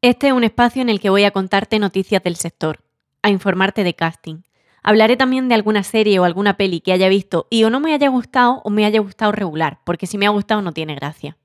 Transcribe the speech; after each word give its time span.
Este 0.00 0.28
es 0.28 0.32
un 0.32 0.44
espacio 0.44 0.80
en 0.80 0.90
el 0.90 1.00
que 1.00 1.10
voy 1.10 1.24
a 1.24 1.32
contarte 1.32 1.80
noticias 1.80 2.22
del 2.22 2.36
sector, 2.36 2.84
a 3.20 3.30
informarte 3.30 3.82
de 3.82 3.94
casting. 3.94 4.42
Hablaré 4.80 5.16
también 5.16 5.48
de 5.48 5.56
alguna 5.56 5.82
serie 5.82 6.20
o 6.20 6.24
alguna 6.24 6.56
peli 6.56 6.80
que 6.80 6.92
haya 6.92 7.08
visto 7.08 7.48
y 7.50 7.64
o 7.64 7.70
no 7.70 7.80
me 7.80 7.92
haya 7.92 8.08
gustado 8.08 8.60
o 8.62 8.70
me 8.70 8.84
haya 8.84 9.00
gustado 9.00 9.32
regular, 9.32 9.80
porque 9.82 10.06
si 10.06 10.16
me 10.16 10.26
ha 10.26 10.30
gustado 10.30 10.62
no 10.62 10.70
tiene 10.70 10.94
gracia. 10.94 11.36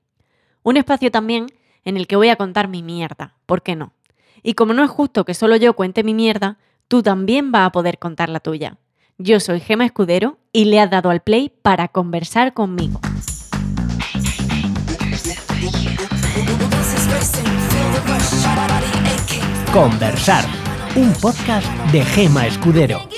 Un 0.62 0.76
espacio 0.76 1.10
también 1.10 1.46
en 1.84 1.96
el 1.96 2.06
que 2.06 2.14
voy 2.14 2.28
a 2.28 2.36
contar 2.36 2.68
mi 2.68 2.84
mierda, 2.84 3.34
¿por 3.44 3.62
qué 3.62 3.74
no? 3.74 3.92
Y 4.44 4.54
como 4.54 4.72
no 4.72 4.84
es 4.84 4.90
justo 4.90 5.24
que 5.24 5.34
solo 5.34 5.56
yo 5.56 5.74
cuente 5.74 6.04
mi 6.04 6.14
mierda, 6.14 6.58
tú 6.86 7.02
también 7.02 7.50
vas 7.50 7.66
a 7.66 7.72
poder 7.72 7.98
contar 7.98 8.28
la 8.28 8.38
tuya. 8.38 8.78
Yo 9.18 9.40
soy 9.40 9.58
Gema 9.58 9.84
Escudero 9.84 10.38
y 10.52 10.66
le 10.66 10.78
has 10.78 10.90
dado 10.90 11.10
al 11.10 11.22
play 11.22 11.50
para 11.62 11.88
conversar 11.88 12.54
conmigo. 12.54 13.00
Conversar, 19.72 20.44
un 20.94 21.12
podcast 21.14 21.66
de 21.90 22.04
Gema 22.04 22.46
Escudero. 22.46 23.08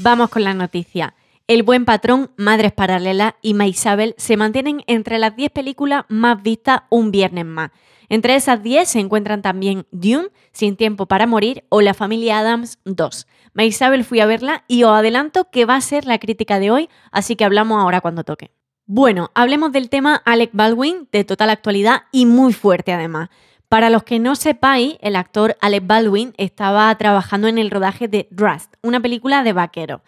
Vamos 0.00 0.30
con 0.30 0.42
la 0.42 0.54
noticia. 0.54 1.12
El 1.48 1.62
buen 1.62 1.86
patrón, 1.86 2.30
Madres 2.36 2.72
Paralelas 2.72 3.32
y 3.40 3.54
Maisabel 3.54 4.14
se 4.18 4.36
mantienen 4.36 4.82
entre 4.86 5.18
las 5.18 5.34
10 5.34 5.50
películas 5.50 6.04
más 6.08 6.42
vistas 6.42 6.82
un 6.90 7.10
viernes 7.10 7.46
más. 7.46 7.70
Entre 8.10 8.34
esas 8.34 8.62
10 8.62 8.86
se 8.86 9.00
encuentran 9.00 9.40
también 9.40 9.86
Dune, 9.90 10.28
Sin 10.52 10.76
Tiempo 10.76 11.06
para 11.06 11.26
Morir 11.26 11.64
o 11.70 11.80
La 11.80 11.94
Familia 11.94 12.40
Adams 12.40 12.78
2. 12.84 13.26
Maisabel 13.54 14.04
fui 14.04 14.20
a 14.20 14.26
verla 14.26 14.64
y 14.68 14.82
os 14.82 14.92
adelanto 14.92 15.48
que 15.50 15.64
va 15.64 15.76
a 15.76 15.80
ser 15.80 16.04
la 16.04 16.18
crítica 16.18 16.58
de 16.58 16.70
hoy, 16.70 16.90
así 17.12 17.34
que 17.34 17.46
hablamos 17.46 17.80
ahora 17.80 18.02
cuando 18.02 18.24
toque. 18.24 18.50
Bueno, 18.84 19.30
hablemos 19.34 19.72
del 19.72 19.88
tema 19.88 20.16
Alec 20.26 20.50
Baldwin, 20.52 21.08
de 21.12 21.24
total 21.24 21.48
actualidad 21.48 22.02
y 22.12 22.26
muy 22.26 22.52
fuerte 22.52 22.92
además. 22.92 23.30
Para 23.70 23.88
los 23.88 24.02
que 24.02 24.18
no 24.18 24.36
sepáis, 24.36 24.98
el 25.00 25.16
actor 25.16 25.56
Alec 25.62 25.86
Baldwin 25.86 26.34
estaba 26.36 26.94
trabajando 26.98 27.48
en 27.48 27.56
el 27.56 27.70
rodaje 27.70 28.06
de 28.06 28.28
Rust, 28.32 28.74
una 28.82 29.00
película 29.00 29.42
de 29.42 29.54
vaquero. 29.54 30.02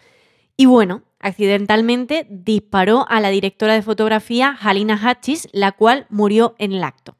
Y 0.57 0.65
bueno, 0.65 1.03
accidentalmente 1.19 2.27
disparó 2.29 3.05
a 3.09 3.19
la 3.19 3.29
directora 3.29 3.73
de 3.73 3.81
fotografía 3.81 4.57
Halina 4.61 4.99
Hutchis, 4.99 5.47
la 5.51 5.71
cual 5.71 6.05
murió 6.09 6.55
en 6.57 6.73
el 6.73 6.83
acto. 6.83 7.15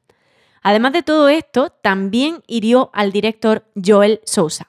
Además 0.62 0.92
de 0.92 1.02
todo 1.02 1.28
esto, 1.28 1.70
también 1.70 2.42
hirió 2.46 2.90
al 2.92 3.10
director 3.10 3.64
Joel 3.74 4.20
Sousa. 4.24 4.68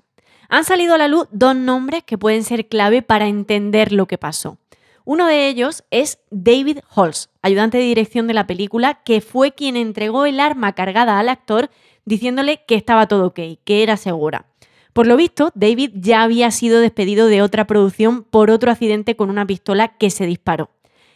Han 0.49 0.63
salido 0.63 0.95
a 0.95 0.97
la 0.97 1.07
luz 1.07 1.27
dos 1.31 1.55
nombres 1.55 2.03
que 2.03 2.17
pueden 2.17 2.43
ser 2.43 2.67
clave 2.67 3.01
para 3.01 3.27
entender 3.27 3.91
lo 3.91 4.07
que 4.07 4.17
pasó. 4.17 4.57
Uno 5.05 5.27
de 5.27 5.47
ellos 5.47 5.83
es 5.91 6.19
David 6.31 6.79
Holz, 6.95 7.29
ayudante 7.41 7.77
de 7.77 7.83
dirección 7.83 8.27
de 8.27 8.33
la 8.33 8.47
película, 8.47 9.01
que 9.03 9.19
fue 9.19 9.53
quien 9.53 9.75
entregó 9.75 10.25
el 10.25 10.39
arma 10.39 10.73
cargada 10.73 11.19
al 11.19 11.29
actor 11.29 11.69
diciéndole 12.05 12.63
que 12.65 12.75
estaba 12.75 13.07
todo 13.07 13.27
ok, 13.27 13.39
que 13.63 13.83
era 13.83 13.97
segura. 13.97 14.45
Por 14.93 15.07
lo 15.07 15.17
visto, 15.17 15.51
David 15.55 15.91
ya 15.95 16.21
había 16.21 16.51
sido 16.51 16.79
despedido 16.79 17.27
de 17.27 17.41
otra 17.41 17.65
producción 17.65 18.23
por 18.23 18.51
otro 18.51 18.71
accidente 18.71 19.15
con 19.15 19.31
una 19.31 19.45
pistola 19.45 19.97
que 19.97 20.11
se 20.11 20.27
disparó. 20.27 20.69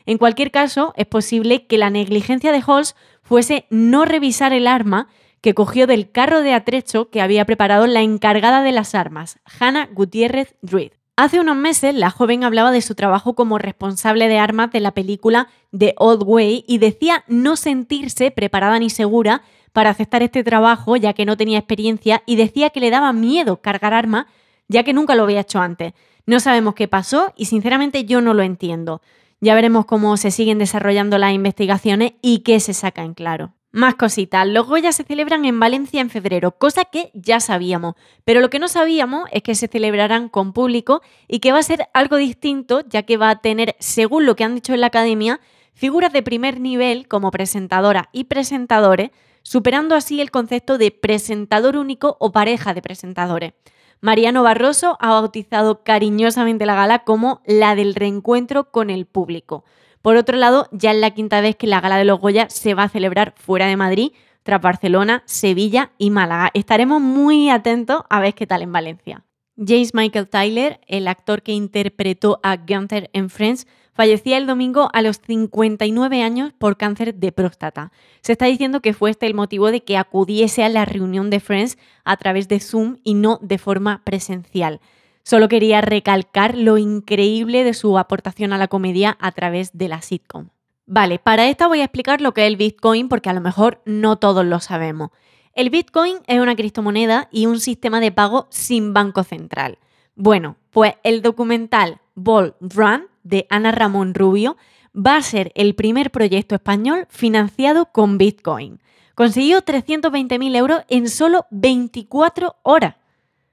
En 0.07 0.17
cualquier 0.17 0.51
caso, 0.51 0.93
es 0.95 1.05
posible 1.05 1.67
que 1.67 1.77
la 1.77 1.89
negligencia 1.89 2.51
de 2.51 2.63
Holz 2.65 2.95
fuese 3.21 3.67
no 3.69 4.05
revisar 4.05 4.51
el 4.53 4.65
arma 4.65 5.09
que 5.41 5.53
cogió 5.53 5.85
del 5.85 6.11
carro 6.11 6.41
de 6.41 6.53
atrecho 6.53 7.09
que 7.09 7.21
había 7.21 7.45
preparado 7.45 7.85
la 7.85 8.01
encargada 8.01 8.63
de 8.63 8.71
las 8.71 8.95
armas, 8.95 9.39
Hannah 9.59 9.87
Gutiérrez 9.93 10.55
Druid. 10.61 10.91
Hace 11.15 11.39
unos 11.39 11.55
meses, 11.55 11.95
la 11.95 12.11
joven 12.11 12.43
hablaba 12.43 12.71
de 12.71 12.81
su 12.81 12.95
trabajo 12.95 13.33
como 13.33 13.57
responsable 13.57 14.27
de 14.27 14.37
armas 14.37 14.71
de 14.71 14.79
la 14.79 14.91
película 14.91 15.49
The 15.77 15.95
Old 15.97 16.23
Way 16.23 16.65
y 16.67 16.77
decía 16.77 17.23
no 17.27 17.55
sentirse 17.55 18.29
preparada 18.31 18.77
ni 18.79 18.89
segura 18.89 19.41
para 19.77 19.91
aceptar 19.91 20.23
este 20.23 20.43
trabajo 20.43 20.95
ya 20.95 21.13
que 21.13 21.23
no 21.23 21.37
tenía 21.37 21.59
experiencia 21.59 22.23
y 22.25 22.35
decía 22.35 22.71
que 22.71 22.79
le 22.79 22.89
daba 22.89 23.13
miedo 23.13 23.61
cargar 23.61 23.93
armas 23.93 24.25
ya 24.67 24.81
que 24.81 24.91
nunca 24.91 25.13
lo 25.13 25.21
había 25.21 25.41
hecho 25.41 25.59
antes. 25.59 25.93
No 26.25 26.39
sabemos 26.39 26.73
qué 26.73 26.87
pasó 26.87 27.31
y 27.35 27.45
sinceramente 27.45 28.03
yo 28.03 28.19
no 28.19 28.33
lo 28.33 28.41
entiendo. 28.41 29.03
Ya 29.39 29.53
veremos 29.53 29.85
cómo 29.85 30.17
se 30.17 30.31
siguen 30.31 30.57
desarrollando 30.57 31.19
las 31.19 31.31
investigaciones 31.31 32.13
y 32.23 32.39
qué 32.39 32.59
se 32.59 32.73
saca 32.73 33.03
en 33.03 33.13
claro. 33.13 33.53
Más 33.71 33.93
cositas, 33.93 34.47
los 34.47 34.65
Goya 34.65 34.91
se 34.91 35.03
celebran 35.03 35.45
en 35.45 35.59
Valencia 35.59 36.01
en 36.01 36.09
febrero, 36.09 36.57
cosa 36.57 36.85
que 36.85 37.11
ya 37.13 37.39
sabíamos, 37.39 37.93
pero 38.25 38.41
lo 38.41 38.49
que 38.49 38.57
no 38.57 38.69
sabíamos 38.69 39.29
es 39.31 39.43
que 39.43 39.53
se 39.53 39.67
celebrarán 39.67 40.27
con 40.27 40.53
público 40.53 41.03
y 41.27 41.37
que 41.37 41.51
va 41.51 41.59
a 41.59 41.61
ser 41.63 41.87
algo 41.93 42.15
distinto, 42.17 42.81
ya 42.89 43.03
que 43.03 43.17
va 43.17 43.29
a 43.29 43.41
tener, 43.41 43.75
según 43.77 44.25
lo 44.25 44.35
que 44.35 44.43
han 44.43 44.55
dicho 44.55 44.73
en 44.73 44.81
la 44.81 44.87
academia, 44.87 45.39
figuras 45.75 46.11
de 46.13 46.23
primer 46.23 46.59
nivel 46.59 47.07
como 47.07 47.29
presentadora 47.29 48.09
y 48.11 48.23
presentadores, 48.23 49.11
superando 49.47 49.95
así 49.95 50.19
el 50.19 50.29
concepto 50.29 50.77
de 50.77 50.91
presentador 50.91 51.77
único 51.77 52.17
o 52.19 52.33
pareja 52.33 52.73
de 52.73 52.81
presentadores. 52.81 53.53
Mariano 54.01 54.43
Barroso 54.43 54.97
ha 54.99 55.11
bautizado 55.11 55.85
cariñosamente 55.85 56.65
la 56.65 56.75
gala 56.75 57.05
como 57.05 57.41
la 57.45 57.73
del 57.73 57.95
reencuentro 57.95 58.71
con 58.71 58.89
el 58.89 59.05
público. 59.05 59.63
Por 60.01 60.17
otro 60.17 60.35
lado, 60.35 60.67
ya 60.73 60.91
es 60.91 60.97
la 60.97 61.11
quinta 61.11 61.39
vez 61.39 61.55
que 61.55 61.65
la 61.65 61.79
Gala 61.79 61.95
de 61.97 62.03
los 62.03 62.19
Goya 62.19 62.49
se 62.49 62.73
va 62.73 62.83
a 62.83 62.89
celebrar 62.89 63.35
fuera 63.37 63.67
de 63.67 63.77
Madrid, 63.77 64.11
tras 64.43 64.61
Barcelona, 64.61 65.23
Sevilla 65.25 65.91
y 65.97 66.09
Málaga. 66.09 66.51
Estaremos 66.53 66.99
muy 66.99 67.49
atentos 67.49 68.01
a 68.09 68.19
ver 68.19 68.33
qué 68.33 68.47
tal 68.47 68.63
en 68.63 68.73
Valencia. 68.73 69.23
James 69.57 69.93
Michael 69.93 70.27
Tyler, 70.27 70.81
el 70.87 71.07
actor 71.07 71.41
que 71.41 71.53
interpretó 71.53 72.41
a 72.43 72.57
Gunther 72.57 73.09
en 73.13 73.29
Friends, 73.29 73.65
fallecía 73.97 74.37
el 74.37 74.45
domingo 74.45 74.89
a 74.93 75.01
los 75.01 75.19
59 75.25 76.21
años 76.21 76.53
por 76.57 76.77
cáncer 76.77 77.15
de 77.15 77.31
próstata. 77.31 77.91
Se 78.21 78.33
está 78.33 78.45
diciendo 78.45 78.79
que 78.79 78.93
fue 78.93 79.09
este 79.09 79.25
el 79.25 79.33
motivo 79.33 79.71
de 79.71 79.83
que 79.83 79.97
acudiese 79.97 80.63
a 80.63 80.69
la 80.69 80.85
reunión 80.85 81.31
de 81.31 81.39
Friends 81.39 81.79
a 82.05 82.15
través 82.15 82.47
de 82.47 82.59
Zoom 82.59 82.97
y 83.03 83.15
no 83.15 83.39
de 83.41 83.57
forma 83.57 84.03
presencial. 84.05 84.81
Solo 85.23 85.49
quería 85.49 85.81
recalcar 85.81 86.55
lo 86.55 86.77
increíble 86.77 87.63
de 87.63 87.73
su 87.73 87.97
aportación 87.97 88.53
a 88.53 88.59
la 88.59 88.67
comedia 88.67 89.17
a 89.19 89.31
través 89.31 89.75
de 89.75 89.87
la 89.87 90.03
sitcom. 90.03 90.49
Vale, 90.85 91.17
para 91.17 91.49
esta 91.49 91.67
voy 91.67 91.81
a 91.81 91.85
explicar 91.85 92.21
lo 92.21 92.35
que 92.35 92.43
es 92.43 92.47
el 92.47 92.55
Bitcoin 92.55 93.09
porque 93.09 93.31
a 93.31 93.33
lo 93.33 93.41
mejor 93.41 93.81
no 93.85 94.17
todos 94.17 94.45
lo 94.45 94.59
sabemos. 94.59 95.09
El 95.53 95.71
Bitcoin 95.71 96.17
es 96.27 96.39
una 96.39 96.55
criptomoneda 96.55 97.29
y 97.31 97.47
un 97.47 97.59
sistema 97.59 97.99
de 97.99 98.11
pago 98.11 98.45
sin 98.51 98.93
banco 98.93 99.23
central. 99.23 99.79
Bueno, 100.19 100.57
pues 100.71 100.95
el 101.03 101.21
documental 101.21 102.01
Ball 102.15 102.55
Run 102.59 103.05
de 103.21 103.45
Ana 103.51 103.71
Ramón 103.71 104.15
Rubio 104.15 104.57
va 104.95 105.15
a 105.15 105.21
ser 105.21 105.51
el 105.53 105.75
primer 105.75 106.09
proyecto 106.09 106.55
español 106.55 107.05
financiado 107.07 107.91
con 107.91 108.17
Bitcoin. 108.17 108.81
Consiguió 109.13 109.61
320.000 109.61 110.55
euros 110.55 110.81
en 110.89 111.07
solo 111.07 111.45
24 111.51 112.55
horas. 112.63 112.95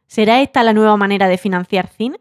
¿Será 0.07 0.41
esta 0.41 0.63
la 0.63 0.73
nueva 0.73 0.97
manera 0.97 1.29
de 1.29 1.37
financiar 1.37 1.89
cine? 1.89 2.19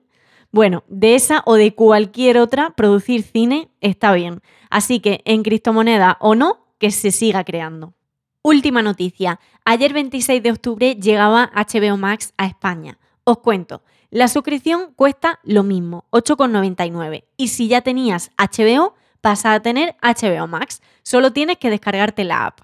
Bueno, 0.51 0.83
de 0.89 1.15
esa 1.15 1.41
o 1.45 1.55
de 1.55 1.73
cualquier 1.73 2.37
otra, 2.37 2.71
producir 2.71 3.23
cine 3.23 3.69
está 3.79 4.11
bien. 4.11 4.41
Así 4.69 4.99
que 4.99 5.21
en 5.23 5.43
criptomoneda 5.43 6.17
o 6.19 6.35
no, 6.35 6.67
que 6.79 6.91
se 6.91 7.11
siga 7.11 7.45
creando. 7.45 7.93
Última 8.41 8.81
noticia. 8.81 9.39
Ayer 9.63 9.93
26 9.93 10.43
de 10.43 10.51
octubre 10.51 10.95
llegaba 10.95 11.49
HBO 11.55 11.95
Max 11.95 12.33
a 12.37 12.45
España. 12.45 12.99
Os 13.23 13.37
cuento, 13.37 13.83
la 14.13 14.27
suscripción 14.27 14.93
cuesta 14.95 15.39
lo 15.41 15.63
mismo, 15.63 16.05
8,99. 16.11 17.23
Y 17.35 17.47
si 17.47 17.67
ya 17.67 17.81
tenías 17.81 18.29
HBO, 18.37 18.93
pasa 19.21 19.55
a 19.55 19.59
tener 19.59 19.95
HBO 20.03 20.45
Max. 20.45 20.83
Solo 21.01 21.33
tienes 21.33 21.57
que 21.57 21.71
descargarte 21.71 22.23
la 22.23 22.45
app. 22.45 22.59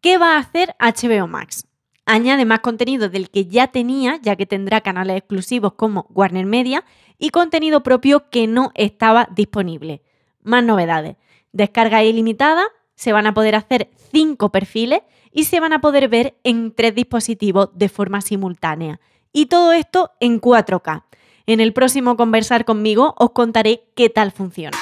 ¿Qué 0.00 0.18
va 0.18 0.34
a 0.34 0.38
hacer 0.40 0.74
HBO 0.80 1.28
Max? 1.28 1.68
Añade 2.04 2.44
más 2.44 2.58
contenido 2.58 3.08
del 3.08 3.30
que 3.30 3.46
ya 3.46 3.68
tenía, 3.68 4.18
ya 4.22 4.34
que 4.34 4.44
tendrá 4.44 4.80
canales 4.80 5.18
exclusivos 5.18 5.74
como 5.74 6.08
Warner 6.10 6.46
Media 6.46 6.84
y 7.16 7.30
contenido 7.30 7.84
propio 7.84 8.28
que 8.28 8.48
no 8.48 8.72
estaba 8.74 9.28
disponible. 9.30 10.02
Más 10.42 10.64
novedades. 10.64 11.14
Descarga 11.52 12.02
ilimitada, 12.02 12.64
se 12.96 13.12
van 13.12 13.28
a 13.28 13.34
poder 13.34 13.54
hacer 13.54 13.88
cinco 14.10 14.50
perfiles 14.50 15.02
y 15.30 15.44
se 15.44 15.60
van 15.60 15.74
a 15.74 15.80
poder 15.80 16.08
ver 16.08 16.36
en 16.42 16.74
tres 16.74 16.96
dispositivos 16.96 17.70
de 17.72 17.88
forma 17.88 18.20
simultánea. 18.20 18.98
Y 19.32 19.46
todo 19.46 19.72
esto 19.72 20.12
en 20.20 20.40
4K. 20.40 21.04
En 21.46 21.60
el 21.60 21.72
próximo 21.72 22.16
Conversar 22.16 22.64
conmigo 22.64 23.14
os 23.18 23.30
contaré 23.30 23.84
qué 23.94 24.10
tal 24.10 24.32
funciona. 24.32 24.76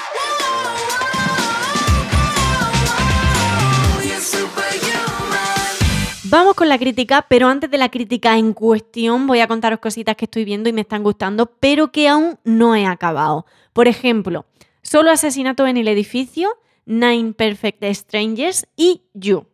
Vamos 6.29 6.55
con 6.55 6.69
la 6.69 6.79
crítica, 6.79 7.25
pero 7.29 7.47
antes 7.49 7.71
de 7.71 7.79
la 7.79 7.89
crítica 7.89 8.37
en 8.37 8.53
cuestión 8.53 9.27
voy 9.29 9.41
a 9.41 9.47
contaros 9.47 9.79
cositas 9.79 10.17
que 10.17 10.25
estoy 10.25 10.45
viendo 10.45 10.69
y 10.69 10.73
me 10.73 10.81
están 10.81 11.05
gustando, 11.05 11.47
pero 11.47 11.93
que 11.93 12.09
aún 12.09 12.39
no 12.43 12.75
he 12.75 12.85
acabado. 12.85 13.47
Por 13.73 13.87
ejemplo, 13.87 14.45
Solo 14.87 15.11
asesinato 15.11 15.67
en 15.67 15.79
el 15.79 15.89
edificio, 15.89 16.49
Nine 16.85 17.33
Perfect 17.33 17.83
Strangers 17.93 18.69
y 18.77 19.03
You. 19.15 19.45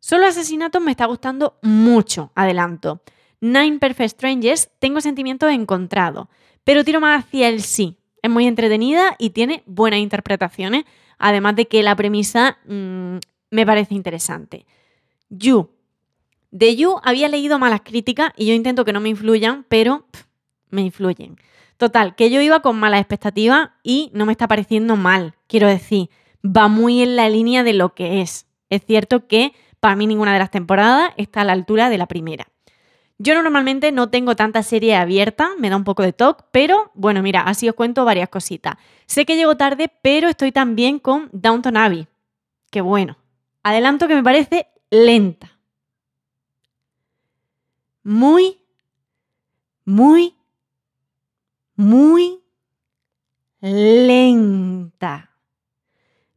Solo 0.00 0.24
Asesinatos 0.24 0.80
me 0.80 0.92
está 0.92 1.04
gustando 1.04 1.58
mucho, 1.60 2.32
adelanto. 2.34 3.02
Nine 3.40 3.78
Perfect 3.78 4.14
Strangers 4.14 4.70
tengo 4.78 5.00
sentimientos 5.00 5.50
encontrados, 5.50 6.28
pero 6.64 6.84
tiro 6.84 7.00
más 7.00 7.24
hacia 7.24 7.48
el 7.48 7.62
sí. 7.62 7.96
Es 8.22 8.30
muy 8.30 8.46
entretenida 8.46 9.14
y 9.18 9.30
tiene 9.30 9.62
buenas 9.66 10.00
interpretaciones, 10.00 10.84
además 11.18 11.54
de 11.56 11.66
que 11.66 11.82
la 11.82 11.94
premisa 11.94 12.58
mmm, 12.66 13.18
me 13.50 13.66
parece 13.66 13.94
interesante. 13.94 14.66
You. 15.28 15.70
De 16.50 16.76
You 16.76 16.96
había 17.02 17.28
leído 17.28 17.58
malas 17.58 17.82
críticas 17.84 18.32
y 18.36 18.46
yo 18.46 18.54
intento 18.54 18.84
que 18.84 18.92
no 18.92 19.00
me 19.00 19.10
influyan, 19.10 19.64
pero 19.68 20.06
me 20.70 20.82
influyen. 20.82 21.36
Total, 21.76 22.14
que 22.14 22.30
yo 22.30 22.40
iba 22.40 22.60
con 22.60 22.78
malas 22.78 23.00
expectativas 23.00 23.70
y 23.82 24.10
no 24.14 24.24
me 24.24 24.32
está 24.32 24.48
pareciendo 24.48 24.96
mal. 24.96 25.34
Quiero 25.46 25.68
decir, 25.68 26.08
va 26.44 26.68
muy 26.68 27.02
en 27.02 27.16
la 27.16 27.28
línea 27.28 27.62
de 27.62 27.74
lo 27.74 27.94
que 27.94 28.22
es. 28.22 28.46
Es 28.70 28.82
cierto 28.86 29.26
que 29.26 29.52
para 29.78 29.94
mí 29.94 30.06
ninguna 30.06 30.32
de 30.32 30.38
las 30.38 30.50
temporadas 30.50 31.10
está 31.16 31.42
a 31.42 31.44
la 31.44 31.52
altura 31.52 31.90
de 31.90 31.98
la 31.98 32.06
primera. 32.06 32.48
Yo 33.18 33.34
normalmente 33.34 33.92
no 33.92 34.10
tengo 34.10 34.36
tanta 34.36 34.62
serie 34.62 34.94
abierta, 34.94 35.50
me 35.58 35.70
da 35.70 35.76
un 35.76 35.84
poco 35.84 36.02
de 36.02 36.12
toque, 36.12 36.44
pero 36.52 36.90
bueno, 36.94 37.22
mira, 37.22 37.40
así 37.40 37.68
os 37.68 37.74
cuento 37.74 38.04
varias 38.04 38.28
cositas. 38.28 38.76
Sé 39.06 39.24
que 39.24 39.36
llego 39.36 39.56
tarde, 39.56 39.90
pero 40.02 40.28
estoy 40.28 40.52
también 40.52 40.98
con 40.98 41.30
Downton 41.32 41.76
Abbey. 41.78 42.08
Qué 42.70 42.82
bueno. 42.82 43.16
Adelanto 43.62 44.06
que 44.06 44.14
me 44.14 44.22
parece 44.22 44.68
lenta. 44.90 45.58
Muy, 48.02 48.58
muy, 49.84 50.34
muy 51.74 52.42
lenta. 53.60 55.25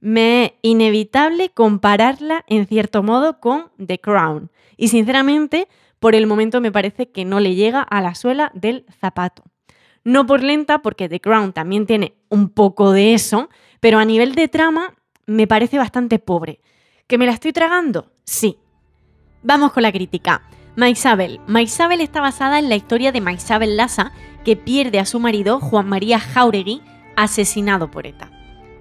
Me 0.01 0.55
inevitable 0.61 1.49
compararla 1.49 2.45
en 2.47 2.67
cierto 2.67 3.03
modo 3.03 3.39
con 3.39 3.69
The 3.85 3.99
Crown. 3.99 4.49
Y 4.77 4.87
sinceramente, 4.87 5.67
por 5.99 6.15
el 6.15 6.27
momento 6.27 6.61
me 6.61 6.71
parece 6.71 7.09
que 7.09 7.25
no 7.25 7.39
le 7.39 7.55
llega 7.55 7.81
a 7.81 8.01
la 8.01 8.15
suela 8.15 8.51
del 8.53 8.85
zapato. 8.99 9.43
No 10.03 10.25
por 10.25 10.41
lenta, 10.41 10.81
porque 10.81 11.09
The 11.09 11.19
Crown 11.19 11.51
también 11.51 11.85
tiene 11.85 12.13
un 12.29 12.49
poco 12.49 12.91
de 12.91 13.13
eso, 13.13 13.49
pero 13.79 13.99
a 13.99 14.05
nivel 14.05 14.35
de 14.35 14.47
trama 14.47 14.95
me 15.25 15.47
parece 15.47 15.77
bastante 15.77 16.17
pobre. 16.17 16.61
¿Que 17.07 17.17
me 17.17 17.25
la 17.25 17.33
estoy 17.33 17.51
tragando? 17.51 18.11
Sí. 18.23 18.57
Vamos 19.43 19.73
con 19.73 19.83
la 19.83 19.91
crítica. 19.91 20.43
Maisabel. 20.75 21.41
Maisabel 21.47 21.99
está 21.99 22.21
basada 22.21 22.59
en 22.59 22.69
la 22.69 22.75
historia 22.75 23.11
de 23.11 23.19
Maisabel 23.19 23.75
Lassa, 23.75 24.13
que 24.45 24.55
pierde 24.55 24.99
a 24.99 25.05
su 25.05 25.19
marido 25.19 25.59
Juan 25.59 25.89
María 25.89 26.19
Jauregui, 26.19 26.81
asesinado 27.17 27.91
por 27.91 28.07
ETA. 28.07 28.38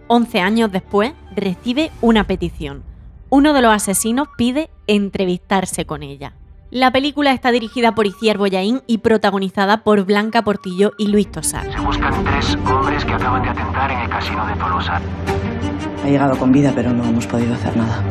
11 0.08 0.40
años 0.40 0.72
después, 0.72 1.12
recibe 1.36 1.90
una 2.00 2.24
petición. 2.24 2.82
Uno 3.30 3.52
de 3.52 3.62
los 3.62 3.72
asesinos 3.72 4.28
pide 4.36 4.70
entrevistarse 4.86 5.84
con 5.84 6.02
ella. 6.02 6.32
La 6.70 6.90
película 6.90 7.32
está 7.32 7.50
dirigida 7.50 7.94
por 7.94 8.06
Iciar 8.06 8.36
Boyaín 8.36 8.82
y 8.86 8.98
protagonizada 8.98 9.84
por 9.84 10.04
Blanca 10.04 10.42
Portillo 10.42 10.92
y 10.98 11.06
Luis 11.08 11.30
Tosar. 11.30 11.70
Se 11.72 11.80
buscan 11.80 12.24
tres 12.24 12.58
hombres 12.66 13.04
que 13.04 13.12
acaban 13.12 13.42
de 13.42 13.48
atentar 13.48 13.90
en 13.90 13.98
el 14.00 14.08
casino 14.10 14.46
de 14.46 14.54
Tolosa. 14.54 15.00
Ha 16.04 16.06
llegado 16.08 16.38
con 16.38 16.52
vida, 16.52 16.72
pero 16.74 16.92
no 16.92 17.04
hemos 17.04 17.26
podido 17.26 17.54
hacer 17.54 17.74
nada. 17.76 18.02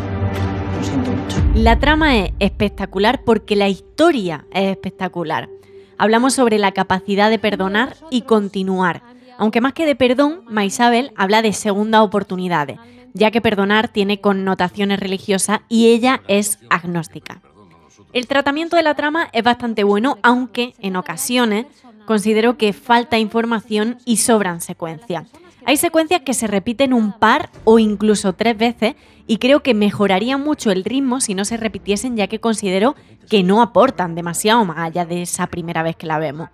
Lo 0.75 0.83
siento 0.83 1.11
mucho. 1.11 1.37
La 1.53 1.79
trama 1.79 2.17
es 2.17 2.31
espectacular 2.39 3.23
porque 3.23 3.55
la 3.55 3.69
historia 3.69 4.45
es 4.51 4.71
espectacular. 4.71 5.49
Hablamos 5.99 6.33
sobre 6.33 6.59
la 6.59 6.71
capacidad 6.71 7.29
de 7.29 7.39
perdonar 7.39 7.95
y 8.11 8.21
continuar. 8.21 9.01
Aunque 9.37 9.61
más 9.61 9.73
que 9.73 9.85
de 9.85 9.95
perdón, 9.95 10.41
Maisabel 10.49 11.11
habla 11.15 11.41
de 11.41 11.53
segunda 11.53 12.03
oportunidades, 12.03 12.79
ya 13.13 13.31
que 13.31 13.41
perdonar 13.41 13.87
tiene 13.87 14.19
connotaciones 14.21 14.99
religiosas 14.99 15.59
y 15.69 15.87
ella 15.87 16.21
es 16.27 16.59
agnóstica. 16.69 17.41
El 18.13 18.27
tratamiento 18.27 18.75
de 18.75 18.83
la 18.83 18.95
trama 18.95 19.29
es 19.33 19.43
bastante 19.43 19.83
bueno, 19.83 20.17
aunque 20.23 20.73
en 20.79 20.95
ocasiones 20.95 21.65
considero 22.05 22.57
que 22.57 22.73
falta 22.73 23.19
información 23.19 23.97
y 24.05 24.17
sobran 24.17 24.61
secuencias. 24.61 25.25
Hay 25.65 25.75
secuencias 25.75 26.21
que 26.21 26.33
se 26.33 26.47
repiten 26.47 26.93
un 26.93 27.11
par 27.11 27.49
o 27.65 27.77
incluso 27.77 28.31
tres 28.31 28.57
veces 28.57 28.95
y 29.27 29.37
creo 29.37 29.61
que 29.61 29.73
mejoraría 29.73 30.37
mucho 30.37 30.71
el 30.71 30.85
ritmo 30.85 31.19
si 31.19 31.35
no 31.35 31.43
se 31.43 31.57
repitiesen 31.57 32.15
ya 32.15 32.27
que 32.27 32.39
considero 32.39 32.95
que 33.29 33.43
no 33.43 33.61
aportan 33.61 34.15
demasiado 34.15 34.63
más 34.63 34.77
allá 34.77 35.05
de 35.05 35.23
esa 35.23 35.47
primera 35.47 35.83
vez 35.83 35.97
que 35.97 36.07
la 36.07 36.19
vemos. 36.19 36.47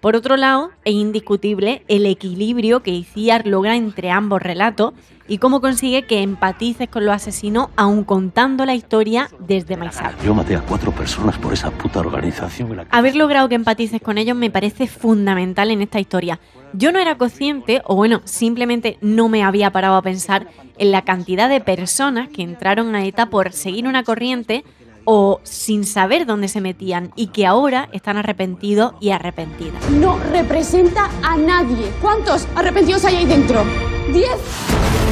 Por 0.00 0.16
otro 0.16 0.38
lado, 0.38 0.70
es 0.86 0.94
indiscutible 0.94 1.82
el 1.86 2.06
equilibrio 2.06 2.82
que 2.82 2.90
Iciar 2.90 3.46
logra 3.46 3.76
entre 3.76 4.10
ambos 4.10 4.40
relatos 4.40 4.94
y 5.28 5.36
cómo 5.36 5.60
consigue 5.60 6.06
que 6.06 6.22
empatices 6.22 6.88
con 6.88 7.04
los 7.04 7.14
asesinos 7.14 7.68
aun 7.76 8.04
contando 8.04 8.64
la 8.64 8.74
historia 8.74 9.28
desde 9.38 9.76
Maisal. 9.76 10.16
Yo 10.24 10.34
maté 10.34 10.56
a 10.56 10.62
cuatro 10.62 10.90
personas 10.90 11.36
por 11.36 11.52
esa 11.52 11.70
puta 11.70 12.00
organización. 12.00 12.86
Haber 12.90 13.14
logrado 13.14 13.48
que 13.50 13.54
empatices 13.56 14.00
con 14.00 14.16
ellos 14.16 14.36
me 14.36 14.50
parece 14.50 14.86
fundamental 14.86 15.70
en 15.70 15.82
esta 15.82 16.00
historia. 16.00 16.40
Yo 16.72 16.92
no 16.92 16.98
era 16.98 17.18
consciente, 17.18 17.82
o 17.84 17.94
bueno, 17.94 18.22
simplemente 18.24 18.96
no 19.02 19.28
me 19.28 19.44
había 19.44 19.70
parado 19.70 19.96
a 19.96 20.02
pensar 20.02 20.48
en 20.78 20.92
la 20.92 21.02
cantidad 21.02 21.48
de 21.48 21.60
personas 21.60 22.28
que 22.28 22.42
entraron 22.42 22.94
a 22.94 23.04
ETA 23.04 23.26
por 23.26 23.52
seguir 23.52 23.86
una 23.86 24.02
corriente 24.02 24.64
o 25.04 25.40
sin 25.42 25.84
saber 25.84 26.26
dónde 26.26 26.48
se 26.48 26.60
metían 26.60 27.12
y 27.16 27.28
que 27.28 27.46
ahora 27.46 27.88
están 27.92 28.16
arrepentidos 28.16 28.94
y 29.00 29.10
arrepentidas. 29.10 29.90
no 29.90 30.18
representa 30.32 31.10
a 31.22 31.36
nadie. 31.36 31.90
¿Cuántos 32.00 32.46
arrepentidos 32.54 33.04
hay 33.04 33.16
ahí 33.16 33.26
dentro? 33.26 33.64
¿Diez? 34.12 34.36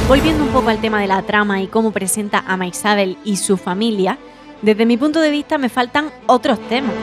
Volviendo 0.07 0.43
un 0.43 0.49
poco 0.49 0.69
al 0.69 0.81
tema 0.81 1.01
de 1.01 1.07
la 1.07 1.21
trama 1.21 1.61
y 1.61 1.67
cómo 1.67 1.91
presenta 1.91 2.43
a 2.47 2.57
Maisabel 2.57 3.17
y 3.23 3.37
su 3.37 3.57
familia, 3.57 4.17
desde 4.61 4.85
mi 4.85 4.97
punto 4.97 5.21
de 5.21 5.31
vista 5.31 5.57
me 5.57 5.69
faltan 5.69 6.11
otros 6.25 6.59
temas. 6.67 6.93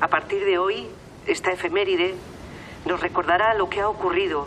A 0.00 0.08
partir 0.08 0.44
de 0.44 0.58
hoy, 0.58 0.86
esta 1.26 1.52
efeméride 1.52 2.14
nos 2.86 3.00
recordará 3.00 3.54
lo 3.54 3.68
que 3.68 3.80
ha 3.80 3.88
ocurrido 3.88 4.46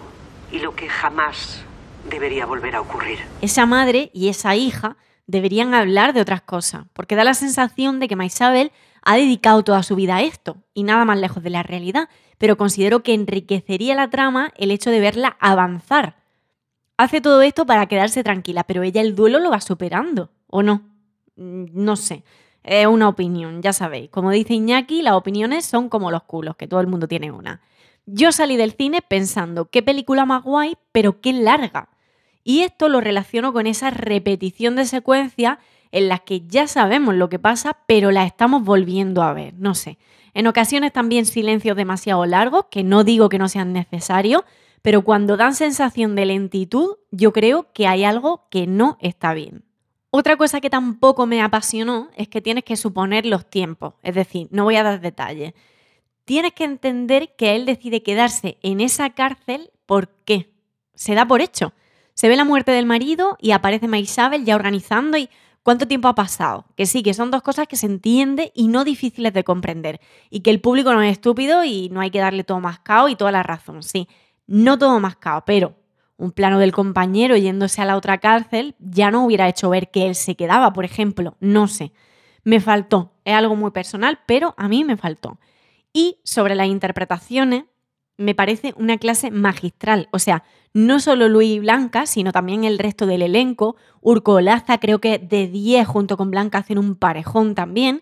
y 0.52 0.60
lo 0.60 0.76
que 0.76 0.90
jamás 0.90 1.64
debería 2.10 2.46
volver 2.46 2.76
a 2.76 2.82
ocurrir. 2.82 3.20
Esa 3.42 3.66
madre 3.66 4.12
y 4.14 4.30
esa 4.30 4.56
hija 4.56 4.98
deberían 5.28 5.74
hablar 5.74 6.14
de 6.14 6.22
otras 6.22 6.42
cosas, 6.42 6.86
porque 6.94 7.16
da 7.16 7.24
la 7.24 7.34
sensación 7.34 8.00
de 8.00 8.08
que 8.08 8.16
Maisabel 8.16 8.72
ha 9.04 9.16
dedicado 9.16 9.64
toda 9.64 9.84
su 9.84 9.96
vida 9.96 10.18
a 10.18 10.22
esto, 10.22 10.58
y 10.74 10.84
nada 10.84 11.06
más 11.06 11.18
lejos 11.18 11.44
de 11.44 11.50
la 11.50 11.64
realidad, 11.64 12.10
pero 12.38 12.58
considero 12.58 13.04
que 13.04 13.14
enriquecería 13.14 13.96
la 13.96 14.10
trama 14.10 14.52
el 14.58 14.72
hecho 14.72 14.90
de 14.90 15.00
verla 15.00 15.38
avanzar. 15.40 16.18
Hace 16.98 17.22
todo 17.22 17.42
esto 17.42 17.66
para 17.66 17.88
quedarse 17.88 18.24
tranquila, 18.24 18.64
pero 18.64 18.84
ella 18.84 19.02
el 19.02 19.16
duelo 19.16 19.40
lo 19.40 19.50
va 19.50 19.62
superando, 19.62 20.30
¿o 20.48 20.62
no? 20.64 20.84
Mm, 21.36 21.66
No 21.74 21.96
sé, 21.96 22.24
es 22.64 22.88
una 22.88 23.10
opinión, 23.10 23.62
ya 23.62 23.74
sabéis. 23.74 24.10
Como 24.10 24.32
dice 24.32 24.54
Iñaki, 24.54 25.02
las 25.02 25.14
opiniones 25.14 25.66
son 25.66 25.90
como 25.90 26.12
los 26.12 26.24
culos, 26.24 26.56
que 26.56 26.68
todo 26.68 26.80
el 26.80 26.88
mundo 26.88 27.08
tiene 27.08 27.32
una. 27.32 27.62
Yo 28.06 28.32
salí 28.32 28.58
del 28.58 28.74
cine 28.74 29.02
pensando, 29.02 29.70
qué 29.70 29.82
película 29.82 30.26
más 30.26 30.44
guay, 30.44 30.76
pero 30.92 31.22
qué 31.22 31.34
larga. 31.34 31.90
Y 32.44 32.62
esto 32.62 32.90
lo 32.90 33.02
relaciono 33.02 33.54
con 33.54 33.68
esa 33.68 33.90
repetición 33.90 34.76
de 34.76 34.86
secuencias 34.86 35.58
en 35.92 36.10
las 36.10 36.22
que 36.22 36.46
ya 36.48 36.68
sabemos 36.68 37.16
lo 37.16 37.30
que 37.30 37.40
pasa, 37.40 37.78
pero 37.88 38.12
la 38.12 38.26
estamos 38.26 38.64
volviendo 38.64 39.22
a 39.22 39.34
ver. 39.34 39.54
No 39.58 39.76
sé. 39.76 39.98
En 40.34 40.48
ocasiones 40.48 40.92
también 40.92 41.26
silencios 41.26 41.78
demasiado 41.78 42.26
largos, 42.26 42.66
que 42.72 42.84
no 42.84 43.04
digo 43.04 43.30
que 43.30 43.38
no 43.38 43.48
sean 43.48 43.72
necesarios, 43.74 44.42
pero 44.82 45.04
cuando 45.04 45.38
dan 45.38 45.56
sensación 45.56 46.16
de 46.16 46.26
lentitud, 46.26 46.98
yo 47.12 47.32
creo 47.32 47.72
que 47.74 47.88
hay 47.88 48.04
algo 48.04 48.48
que 48.50 48.68
no 48.68 48.98
está 49.00 49.34
bien. 49.34 49.64
Otra 50.10 50.36
cosa 50.36 50.62
que 50.62 50.70
tampoco 50.70 51.26
me 51.26 51.42
apasionó 51.42 52.10
es 52.18 52.28
que 52.28 52.42
tienes 52.42 52.64
que 52.64 52.76
suponer 52.76 53.26
los 53.26 53.50
tiempos, 53.50 53.94
es 54.04 54.14
decir, 54.14 54.48
no 54.52 54.64
voy 54.64 54.76
a 54.76 54.84
dar 54.84 55.00
detalles. 55.00 55.54
Tienes 56.26 56.54
que 56.54 56.66
entender 56.66 57.36
que 57.36 57.56
él 57.56 57.66
decide 57.66 58.04
quedarse 58.04 58.58
en 58.62 58.82
esa 58.82 59.10
cárcel 59.12 59.72
¿por 59.86 60.10
qué? 60.26 60.52
Se 60.96 61.16
da 61.16 61.28
por 61.28 61.42
hecho. 61.42 61.74
Se 62.24 62.30
ve 62.30 62.38
la 62.38 62.46
muerte 62.46 62.72
del 62.72 62.86
marido 62.86 63.38
y 63.42 63.52
aparece 63.52 63.90
Maisabel 63.90 64.46
ya 64.46 64.56
organizando 64.56 65.18
y 65.18 65.28
¿cuánto 65.62 65.90
tiempo 65.90 66.08
ha 66.08 66.16
pasado? 66.16 66.64
Que 66.78 66.86
sí, 66.86 67.04
que 67.04 67.14
son 67.14 67.32
dos 67.32 67.42
cosas 67.42 67.68
que 67.68 67.76
se 67.76 67.86
entiende 67.86 68.54
y 68.56 68.70
no 68.70 68.86
difíciles 68.86 69.34
de 69.34 69.44
comprender. 69.44 70.00
Y 70.30 70.40
que 70.40 70.50
el 70.50 70.62
público 70.62 70.94
no 70.94 71.02
es 71.02 71.12
estúpido 71.12 71.66
y 71.66 71.90
no 71.90 72.00
hay 72.00 72.12
que 72.12 72.20
darle 72.20 72.46
todo 72.46 72.62
mascao 72.62 73.10
y 73.10 73.18
toda 73.18 73.34
la 73.34 73.44
razón, 73.44 73.84
sí. 73.84 74.08
No 74.48 74.78
todo 74.78 75.02
mascao, 75.02 75.44
pero 75.44 75.76
un 76.16 76.32
plano 76.32 76.60
del 76.60 76.72
compañero 76.72 77.36
yéndose 77.36 77.82
a 77.82 77.86
la 77.86 77.98
otra 77.98 78.20
cárcel 78.20 78.78
ya 78.80 79.12
no 79.12 79.26
hubiera 79.26 79.50
hecho 79.50 79.70
ver 79.70 79.92
que 79.92 80.08
él 80.08 80.16
se 80.16 80.36
quedaba, 80.36 80.72
por 80.72 80.86
ejemplo. 80.86 81.36
No 81.42 81.68
sé. 81.68 81.92
Me 82.46 82.62
faltó. 82.62 83.12
Es 83.26 83.34
algo 83.34 83.58
muy 83.58 83.72
personal, 83.72 84.20
pero 84.26 84.56
a 84.56 84.70
mí 84.70 84.86
me 84.86 84.96
faltó. 84.96 85.42
Y 85.92 86.20
sobre 86.24 86.56
las 86.56 86.68
interpretaciones, 86.68 87.66
me 88.16 88.34
parece 88.34 88.74
una 88.78 88.98
clase 88.98 89.30
magistral. 89.30 90.08
O 90.12 90.20
sea, 90.20 90.46
no 90.74 91.00
solo 91.00 91.30
Luis 91.30 91.52
y 91.52 91.60
Blanca, 91.60 92.06
sino 92.06 92.32
también 92.32 92.64
el 92.64 92.80
resto 92.80 93.06
del 93.06 93.22
elenco. 93.22 93.76
Urco 94.02 94.34
Olaza 94.34 94.80
creo 94.80 95.00
que 95.00 95.20
de 95.20 95.48
10 95.48 95.88
junto 95.88 96.18
con 96.18 96.32
Blanca 96.32 96.60
hacen 96.60 96.80
un 96.80 96.96
parejón 96.96 97.56
también. 97.56 98.02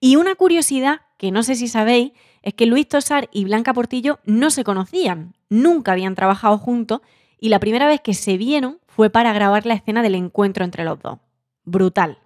Y 0.00 0.16
una 0.16 0.34
curiosidad 0.34 1.00
que 1.16 1.30
no 1.30 1.42
sé 1.42 1.54
si 1.54 1.68
sabéis 1.68 2.12
es 2.42 2.54
que 2.54 2.66
Luis 2.66 2.88
Tosar 2.88 3.28
y 3.32 3.44
Blanca 3.44 3.74
Portillo 3.74 4.20
no 4.24 4.50
se 4.50 4.64
conocían, 4.64 5.34
nunca 5.48 5.92
habían 5.92 6.14
trabajado 6.14 6.56
juntos 6.58 7.00
y 7.38 7.48
la 7.48 7.58
primera 7.58 7.86
vez 7.86 8.00
que 8.00 8.14
se 8.14 8.36
vieron 8.36 8.78
fue 8.86 9.10
para 9.10 9.32
grabar 9.32 9.66
la 9.66 9.74
escena 9.74 10.02
del 10.02 10.14
encuentro 10.14 10.64
entre 10.64 10.84
los 10.84 11.00
dos. 11.00 11.18
Brutal. 11.64 12.18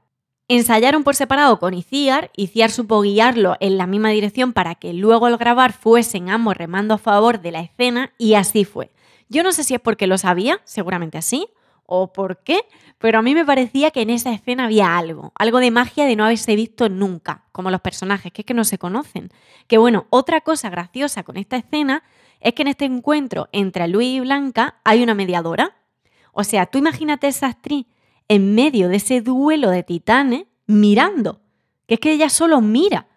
Ensayaron 0.46 1.04
por 1.04 1.16
separado 1.16 1.58
con 1.58 1.72
Iciar, 1.72 2.30
Iciar 2.36 2.70
supo 2.70 3.00
guiarlo 3.00 3.56
en 3.60 3.78
la 3.78 3.86
misma 3.86 4.10
dirección 4.10 4.52
para 4.52 4.74
que 4.74 4.92
luego 4.92 5.26
al 5.26 5.38
grabar 5.38 5.72
fuesen 5.72 6.28
ambos 6.28 6.56
remando 6.56 6.94
a 6.94 6.98
favor 6.98 7.40
de 7.40 7.52
la 7.52 7.60
escena 7.60 8.12
y 8.18 8.34
así 8.34 8.64
fue. 8.64 8.90
Yo 9.28 9.42
no 9.42 9.52
sé 9.52 9.64
si 9.64 9.74
es 9.74 9.80
porque 9.80 10.06
lo 10.06 10.18
sabía, 10.18 10.60
seguramente 10.64 11.18
así, 11.18 11.48
o 11.86 12.12
por 12.12 12.38
qué, 12.38 12.60
pero 12.98 13.18
a 13.18 13.22
mí 13.22 13.34
me 13.34 13.44
parecía 13.44 13.90
que 13.90 14.02
en 14.02 14.10
esa 14.10 14.32
escena 14.32 14.64
había 14.64 14.96
algo, 14.96 15.32
algo 15.34 15.58
de 15.58 15.70
magia 15.70 16.06
de 16.06 16.16
no 16.16 16.24
haberse 16.24 16.56
visto 16.56 16.88
nunca, 16.88 17.44
como 17.52 17.70
los 17.70 17.80
personajes, 17.80 18.32
que 18.32 18.42
es 18.42 18.46
que 18.46 18.54
no 18.54 18.64
se 18.64 18.78
conocen. 18.78 19.30
Que 19.66 19.78
bueno, 19.78 20.06
otra 20.10 20.40
cosa 20.40 20.70
graciosa 20.70 21.22
con 21.22 21.36
esta 21.36 21.56
escena 21.56 22.02
es 22.40 22.54
que 22.54 22.62
en 22.62 22.68
este 22.68 22.84
encuentro 22.84 23.48
entre 23.52 23.88
Luis 23.88 24.16
y 24.16 24.20
Blanca 24.20 24.80
hay 24.84 25.02
una 25.02 25.14
mediadora. 25.14 25.76
O 26.32 26.44
sea, 26.44 26.66
tú 26.66 26.78
imagínate 26.78 27.28
esa 27.28 27.48
actriz 27.48 27.86
en 28.28 28.54
medio 28.54 28.88
de 28.88 28.96
ese 28.96 29.20
duelo 29.20 29.70
de 29.70 29.82
titanes 29.82 30.46
mirando, 30.66 31.40
que 31.86 31.94
es 31.94 32.00
que 32.00 32.12
ella 32.12 32.28
solo 32.28 32.60
mira. 32.60 33.08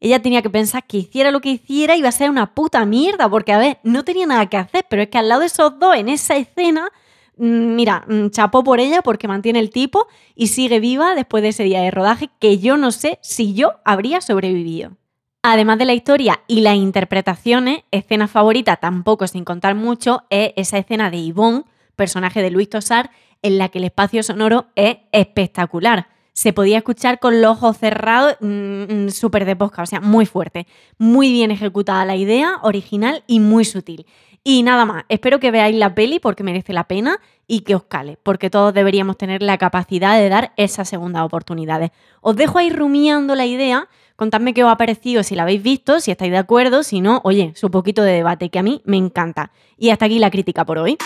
Ella 0.00 0.22
tenía 0.22 0.40
que 0.40 0.48
pensar 0.48 0.84
que 0.86 0.96
hiciera 0.96 1.30
lo 1.30 1.40
que 1.40 1.50
hiciera 1.50 1.94
iba 1.94 2.08
a 2.08 2.12
ser 2.12 2.30
una 2.30 2.54
puta 2.54 2.84
mierda, 2.86 3.28
porque 3.28 3.52
a 3.52 3.58
ver, 3.58 3.78
no 3.82 4.02
tenía 4.02 4.26
nada 4.26 4.46
que 4.46 4.56
hacer, 4.56 4.86
pero 4.88 5.02
es 5.02 5.08
que 5.08 5.18
al 5.18 5.28
lado 5.28 5.40
de 5.42 5.48
esos 5.48 5.78
dos 5.78 5.94
en 5.94 6.08
esa 6.08 6.36
escena, 6.36 6.88
mm, 7.36 7.74
mira, 7.74 8.04
mm, 8.08 8.30
chapó 8.30 8.64
por 8.64 8.80
ella 8.80 9.02
porque 9.02 9.28
mantiene 9.28 9.58
el 9.58 9.68
tipo 9.70 10.06
y 10.34 10.46
sigue 10.48 10.80
viva 10.80 11.14
después 11.14 11.42
de 11.42 11.50
ese 11.50 11.64
día 11.64 11.82
de 11.82 11.90
rodaje 11.90 12.30
que 12.38 12.58
yo 12.58 12.78
no 12.78 12.92
sé 12.92 13.18
si 13.20 13.52
yo 13.52 13.74
habría 13.84 14.22
sobrevivido. 14.22 14.96
Además 15.42 15.78
de 15.78 15.84
la 15.86 15.94
historia 15.94 16.40
y 16.48 16.60
las 16.60 16.76
interpretaciones, 16.76 17.84
escena 17.90 18.28
favorita, 18.28 18.76
tampoco 18.76 19.26
sin 19.26 19.44
contar 19.44 19.74
mucho, 19.74 20.24
es 20.30 20.52
esa 20.56 20.78
escena 20.78 21.10
de 21.10 21.24
Yvonne, 21.24 21.64
personaje 21.96 22.42
de 22.42 22.50
Luis 22.50 22.70
Tosar, 22.70 23.10
en 23.42 23.58
la 23.58 23.68
que 23.68 23.78
el 23.78 23.84
espacio 23.84 24.22
sonoro 24.22 24.66
es 24.76 24.98
espectacular. 25.12 26.08
Se 26.40 26.54
podía 26.54 26.78
escuchar 26.78 27.18
con 27.18 27.42
los 27.42 27.58
ojos 27.58 27.76
cerrados, 27.76 28.34
mm, 28.40 28.46
mm, 28.48 29.08
súper 29.10 29.44
de 29.44 29.56
posca, 29.56 29.82
o 29.82 29.86
sea, 29.86 30.00
muy 30.00 30.24
fuerte. 30.24 30.66
Muy 30.96 31.30
bien 31.30 31.50
ejecutada 31.50 32.06
la 32.06 32.16
idea, 32.16 32.60
original 32.62 33.24
y 33.26 33.40
muy 33.40 33.66
sutil. 33.66 34.06
Y 34.42 34.62
nada 34.62 34.86
más, 34.86 35.04
espero 35.10 35.38
que 35.38 35.50
veáis 35.50 35.76
la 35.76 35.94
peli 35.94 36.18
porque 36.18 36.42
merece 36.42 36.72
la 36.72 36.84
pena 36.84 37.20
y 37.46 37.60
que 37.60 37.74
os 37.74 37.82
cale, 37.82 38.16
porque 38.22 38.48
todos 38.48 38.72
deberíamos 38.72 39.18
tener 39.18 39.42
la 39.42 39.58
capacidad 39.58 40.18
de 40.18 40.30
dar 40.30 40.54
esas 40.56 40.88
segundas 40.88 41.24
oportunidades. 41.24 41.90
Os 42.22 42.36
dejo 42.36 42.56
ahí 42.56 42.70
rumiando 42.70 43.34
la 43.34 43.44
idea, 43.44 43.90
contadme 44.16 44.54
qué 44.54 44.64
os 44.64 44.72
ha 44.72 44.78
parecido, 44.78 45.22
si 45.22 45.34
la 45.34 45.42
habéis 45.42 45.62
visto, 45.62 46.00
si 46.00 46.10
estáis 46.10 46.32
de 46.32 46.38
acuerdo, 46.38 46.84
si 46.84 47.02
no, 47.02 47.20
oye, 47.22 47.52
su 47.54 47.70
poquito 47.70 48.02
de 48.02 48.12
debate, 48.12 48.48
que 48.48 48.58
a 48.58 48.62
mí 48.62 48.80
me 48.86 48.96
encanta. 48.96 49.52
Y 49.76 49.90
hasta 49.90 50.06
aquí 50.06 50.18
la 50.18 50.30
crítica 50.30 50.64
por 50.64 50.78
hoy. 50.78 50.96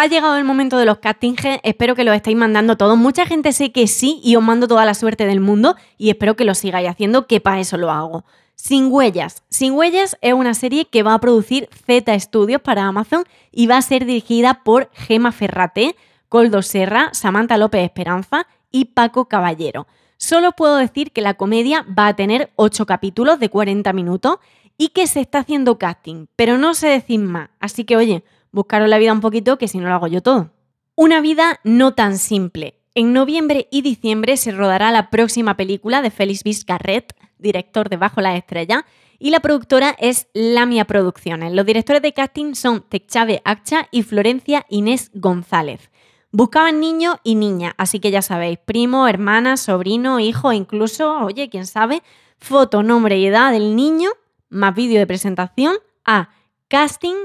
Ha 0.00 0.06
llegado 0.06 0.36
el 0.36 0.44
momento 0.44 0.78
de 0.78 0.84
los 0.84 0.98
castings, 0.98 1.42
espero 1.64 1.96
que 1.96 2.04
los 2.04 2.14
estéis 2.14 2.36
mandando 2.36 2.76
todos. 2.76 2.96
Mucha 2.96 3.26
gente 3.26 3.52
sé 3.52 3.72
que 3.72 3.88
sí 3.88 4.20
y 4.22 4.36
os 4.36 4.42
mando 4.44 4.68
toda 4.68 4.84
la 4.84 4.94
suerte 4.94 5.26
del 5.26 5.40
mundo 5.40 5.74
y 5.96 6.10
espero 6.10 6.36
que 6.36 6.44
lo 6.44 6.54
sigáis 6.54 6.88
haciendo, 6.88 7.26
que 7.26 7.40
para 7.40 7.58
eso 7.58 7.76
lo 7.76 7.90
hago. 7.90 8.24
Sin 8.54 8.92
huellas. 8.92 9.42
Sin 9.48 9.72
huellas 9.72 10.16
es 10.20 10.34
una 10.34 10.54
serie 10.54 10.84
que 10.84 11.02
va 11.02 11.14
a 11.14 11.18
producir 11.18 11.68
Z 11.84 12.16
Studios 12.20 12.60
para 12.62 12.84
Amazon 12.84 13.24
y 13.50 13.66
va 13.66 13.76
a 13.76 13.82
ser 13.82 14.04
dirigida 14.04 14.62
por 14.62 14.88
Gema 14.92 15.32
Ferrate, 15.32 15.96
Coldo 16.28 16.62
Serra, 16.62 17.10
Samantha 17.12 17.58
López 17.58 17.82
Esperanza 17.82 18.46
y 18.70 18.84
Paco 18.84 19.24
Caballero. 19.24 19.88
Solo 20.16 20.52
puedo 20.52 20.76
decir 20.76 21.10
que 21.10 21.22
la 21.22 21.34
comedia 21.34 21.84
va 21.98 22.06
a 22.06 22.14
tener 22.14 22.52
8 22.54 22.86
capítulos 22.86 23.40
de 23.40 23.48
40 23.48 23.92
minutos 23.92 24.36
y 24.76 24.90
que 24.90 25.08
se 25.08 25.20
está 25.20 25.40
haciendo 25.40 25.76
casting, 25.76 26.26
pero 26.36 26.56
no 26.56 26.74
sé 26.74 26.86
decir 26.86 27.18
más. 27.18 27.50
Así 27.58 27.82
que 27.82 27.96
oye, 27.96 28.22
buscaros 28.52 28.88
la 28.88 28.98
vida 28.98 29.12
un 29.12 29.20
poquito, 29.20 29.58
que 29.58 29.68
si 29.68 29.78
no 29.78 29.88
lo 29.88 29.94
hago 29.94 30.06
yo 30.06 30.22
todo. 30.22 30.50
Una 30.94 31.20
vida 31.20 31.60
no 31.64 31.94
tan 31.94 32.18
simple. 32.18 32.80
En 32.94 33.12
noviembre 33.12 33.68
y 33.70 33.82
diciembre 33.82 34.36
se 34.36 34.50
rodará 34.50 34.90
la 34.90 35.10
próxima 35.10 35.56
película 35.56 36.02
de 36.02 36.10
Félix 36.10 36.42
Vizcarret, 36.42 37.14
director 37.38 37.88
de 37.88 37.96
Bajo 37.96 38.20
la 38.20 38.36
Estrella, 38.36 38.84
y 39.18 39.30
la 39.30 39.40
productora 39.40 39.94
es 39.98 40.28
Lamia 40.32 40.84
Producciones. 40.84 41.52
Los 41.52 41.66
directores 41.66 42.02
de 42.02 42.12
casting 42.12 42.54
son 42.54 42.82
Techave 42.82 43.42
Accha 43.44 43.88
y 43.90 44.02
Florencia 44.02 44.64
Inés 44.68 45.10
González. 45.14 45.90
Buscaban 46.30 46.80
niño 46.80 47.20
y 47.24 47.36
niña, 47.36 47.74
así 47.78 48.00
que 48.00 48.10
ya 48.10 48.22
sabéis, 48.22 48.58
primo, 48.58 49.08
hermana, 49.08 49.56
sobrino, 49.56 50.20
hijo, 50.20 50.52
incluso, 50.52 51.20
oye, 51.20 51.48
quién 51.48 51.66
sabe, 51.66 52.02
foto, 52.38 52.82
nombre 52.82 53.18
y 53.18 53.26
edad 53.26 53.50
del 53.52 53.76
niño, 53.76 54.10
más 54.50 54.74
vídeo 54.74 54.98
de 54.98 55.06
presentación 55.06 55.76
a 56.04 56.30
casting 56.68 57.16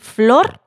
Flor 0.00 0.60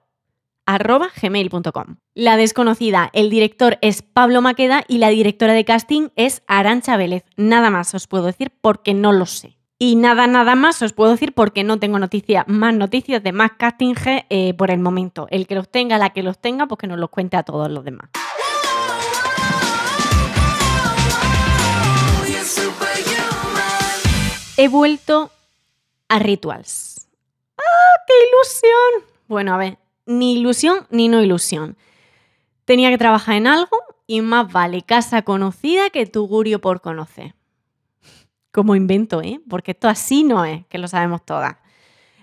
arroba 0.65 1.09
gmail.com. 1.19 1.95
La 2.13 2.37
desconocida, 2.37 3.09
el 3.13 3.31
director 3.31 3.79
es 3.81 4.03
Pablo 4.03 4.41
Maqueda 4.41 4.83
y 4.87 4.99
la 4.99 5.09
directora 5.09 5.53
de 5.53 5.65
casting 5.65 6.09
es 6.15 6.43
Arancha 6.45 6.95
Vélez. 6.95 7.25
Nada 7.37 7.71
más 7.71 7.95
os 7.95 8.05
puedo 8.05 8.25
decir 8.25 8.51
porque 8.61 8.93
no 8.93 9.11
lo 9.11 9.25
sé. 9.25 9.57
Y 9.79 9.95
nada, 9.95 10.27
nada 10.27 10.55
más 10.55 10.81
os 10.83 10.93
puedo 10.93 11.11
decir 11.11 11.33
porque 11.33 11.63
no 11.63 11.79
tengo 11.79 11.97
noticias, 11.97 12.43
más 12.47 12.75
noticias 12.75 13.23
de 13.23 13.31
más 13.31 13.53
casting 13.57 13.95
eh, 14.29 14.53
por 14.53 14.69
el 14.69 14.79
momento. 14.79 15.27
El 15.31 15.47
que 15.47 15.55
los 15.55 15.69
tenga, 15.69 15.97
la 15.97 16.11
que 16.11 16.21
los 16.21 16.37
tenga, 16.37 16.67
pues 16.67 16.77
que 16.77 16.87
nos 16.87 16.99
los 16.99 17.09
cuente 17.09 17.37
a 17.37 17.43
todos 17.43 17.71
los 17.71 17.83
demás. 17.83 18.09
He 24.57 24.67
vuelto 24.67 25.31
a 26.09 26.19
Rituals. 26.19 27.07
¡Ah, 27.57 28.03
qué 28.05 28.13
ilusión! 28.27 29.13
Bueno, 29.27 29.53
a 29.53 29.57
ver, 29.57 29.77
ni 30.05 30.33
ilusión 30.33 30.87
ni 30.89 31.07
no 31.07 31.21
ilusión. 31.21 31.77
Tenía 32.65 32.89
que 32.89 32.97
trabajar 32.97 33.35
en 33.35 33.47
algo 33.47 33.77
y 34.07 34.21
más 34.21 34.51
vale 34.51 34.81
casa 34.81 35.21
conocida 35.21 35.91
que 35.91 36.05
tugurio 36.07 36.59
por 36.59 36.81
conocer. 36.81 37.35
Como 38.51 38.75
invento, 38.75 39.21
¿eh? 39.21 39.39
Porque 39.47 39.71
esto 39.71 39.87
así 39.87 40.23
no 40.23 40.43
es, 40.45 40.65
que 40.65 40.79
lo 40.79 40.87
sabemos 40.87 41.23
todas. 41.23 41.57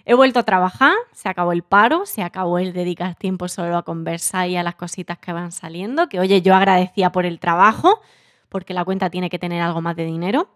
He 0.05 0.15
vuelto 0.15 0.41
a 0.41 0.43
trabajar, 0.45 0.95
se 1.13 1.29
acabó 1.29 1.53
el 1.53 1.63
paro, 1.63 2.07
se 2.07 2.23
acabó 2.23 2.59
el 2.59 2.73
dedicar 2.73 3.15
tiempo 3.15 3.49
solo 3.49 3.77
a 3.77 3.83
conversar 3.83 4.49
y 4.49 4.57
a 4.57 4.63
las 4.63 4.77
cositas 4.77 5.19
que 5.19 5.33
van 5.33 5.51
saliendo, 5.53 6.09
que 6.09 6.21
oye, 6.21 6.43
yo 6.43 6.55
agradecía 6.55 7.11
por 7.11 7.27
el 7.27 7.41
trabajo, 7.41 8.01
porque 8.49 8.75
la 8.75 8.85
cuenta 8.85 9.11
tiene 9.11 9.31
que 9.31 9.39
tener 9.39 9.63
algo 9.63 9.81
más 9.81 9.97
de 9.97 10.05
dinero. 10.05 10.49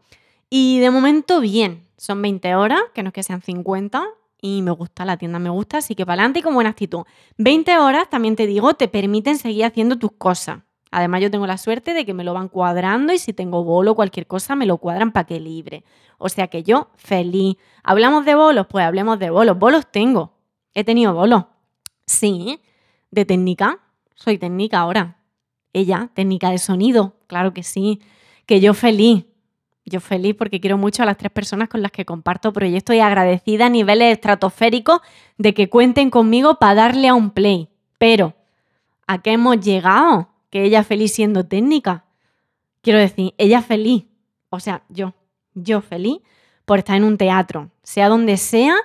Y 0.51 0.81
de 0.81 0.91
momento, 0.91 1.41
bien. 1.41 1.87
Son 1.97 2.21
20 2.21 2.55
horas, 2.57 2.81
que 2.93 3.03
no 3.03 3.09
es 3.09 3.15
que 3.15 3.23
sean 3.23 3.41
50, 3.41 4.05
y 4.43 4.63
me 4.63 4.71
gusta, 4.71 5.05
la 5.05 5.17
tienda 5.17 5.39
me 5.39 5.51
gusta, 5.51 5.79
así 5.79 5.95
que 5.95 6.07
para 6.07 6.23
adelante 6.23 6.41
y 6.41 6.43
con 6.43 6.55
buena 6.55 6.71
actitud. 6.71 7.03
20 7.39 7.79
horas, 7.79 8.09
también 8.09 8.37
te 8.37 8.47
digo, 8.47 8.75
te 8.75 8.89
permiten 8.89 9.39
seguir 9.39 9.65
haciendo 9.65 9.97
tus 9.97 10.13
cosas. 10.13 10.61
Además, 10.91 11.21
yo 11.21 11.31
tengo 11.31 11.47
la 11.47 11.59
suerte 11.59 11.95
de 11.95 12.05
que 12.05 12.15
me 12.15 12.25
lo 12.25 12.35
van 12.35 12.49
cuadrando 12.49 13.13
y 13.13 13.19
si 13.19 13.33
tengo 13.33 13.63
bolo 13.63 13.93
o 13.93 13.95
cualquier 13.95 14.27
cosa, 14.27 14.57
me 14.57 14.67
lo 14.67 14.79
cuadran 14.79 15.13
para 15.13 15.27
que 15.27 15.39
libre. 15.39 15.85
O 16.19 16.29
sea 16.29 16.49
que 16.49 16.63
yo, 16.63 16.89
feliz. 16.97 17.57
¿Hablamos 17.85 18.25
de 18.25 18.35
bolos? 18.35 18.67
Pues 18.69 18.85
hablemos 18.85 19.19
de 19.19 19.31
bolos. 19.31 19.59
Bolos 19.59 19.87
tengo. 19.91 20.35
He 20.75 20.83
tenido 20.83 21.15
bolos. 21.15 21.45
Sí, 22.07 22.61
de 23.11 23.25
técnica. 23.25 23.79
Soy 24.17 24.37
técnica 24.37 24.81
ahora. 24.81 25.19
Ella, 25.73 26.11
técnica 26.15 26.51
de 26.51 26.59
sonido. 26.59 27.15
Claro 27.29 27.55
que 27.55 27.63
sí. 27.63 28.01
Que 28.47 28.61
yo 28.61 28.75
feliz. 28.75 29.27
Yo 29.85 30.01
feliz 30.01 30.35
porque 30.37 30.61
quiero 30.61 30.77
mucho 30.79 31.03
a 31.03 31.07
las 31.07 31.17
tres 31.17 31.33
personas 31.33 31.69
con 31.69 31.83
las 31.83 31.91
que 31.91 32.05
comparto 32.05 32.53
proyectos 32.53 32.95
y 32.95 33.01
agradecida 33.01 33.67
a 33.67 33.71
niveles 33.71 34.13
estratosféricos 34.13 35.01
de 35.39 35.55
que 35.55 35.69
cuenten 35.69 36.11
conmigo 36.11 36.59
para 36.59 36.75
darle 36.75 37.09
a 37.09 37.15
un 37.15 37.31
play. 37.31 37.69
Pero, 37.99 38.35
¿a 39.07 39.23
qué 39.23 39.33
hemos 39.33 39.61
llegado? 39.61 40.29
Que 40.51 40.65
ella 40.65 40.85
feliz 40.85 41.13
siendo 41.13 41.47
técnica. 41.47 42.05
Quiero 42.83 42.99
decir, 42.99 43.35
ella 43.39 43.63
feliz. 43.63 44.05
O 44.51 44.61
sea, 44.61 44.83
yo, 44.89 45.15
yo 45.55 45.81
feliz 45.81 46.21
por 46.65 46.79
estar 46.79 46.97
en 46.97 47.05
un 47.05 47.19
teatro, 47.19 47.71
sea 47.83 48.09
donde 48.09 48.37
sea, 48.37 48.77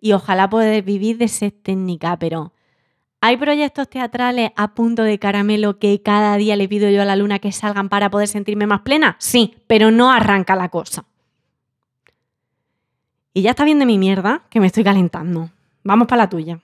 y 0.00 0.12
ojalá 0.12 0.48
poder 0.50 0.82
vivir 0.82 1.18
de 1.18 1.28
ser 1.28 1.52
técnica, 1.52 2.18
pero 2.18 2.52
¿Hay 3.22 3.36
proyectos 3.36 3.86
teatrales 3.90 4.50
a 4.56 4.68
punto 4.68 5.02
de 5.02 5.18
caramelo 5.18 5.78
que 5.78 6.00
cada 6.00 6.38
día 6.38 6.56
le 6.56 6.68
pido 6.68 6.88
yo 6.88 7.02
a 7.02 7.04
la 7.04 7.16
luna 7.16 7.38
que 7.38 7.52
salgan 7.52 7.90
para 7.90 8.08
poder 8.08 8.28
sentirme 8.28 8.66
más 8.66 8.80
plena? 8.80 9.16
Sí, 9.18 9.56
pero 9.66 9.90
no 9.90 10.10
arranca 10.10 10.56
la 10.56 10.70
cosa. 10.70 11.04
Y 13.34 13.42
ya 13.42 13.50
está 13.50 13.64
bien 13.64 13.78
de 13.78 13.84
mi 13.84 13.98
mierda, 13.98 14.44
que 14.48 14.58
me 14.58 14.68
estoy 14.68 14.84
calentando. 14.84 15.50
Vamos 15.84 16.08
para 16.08 16.22
la 16.22 16.30
tuya. 16.30 16.60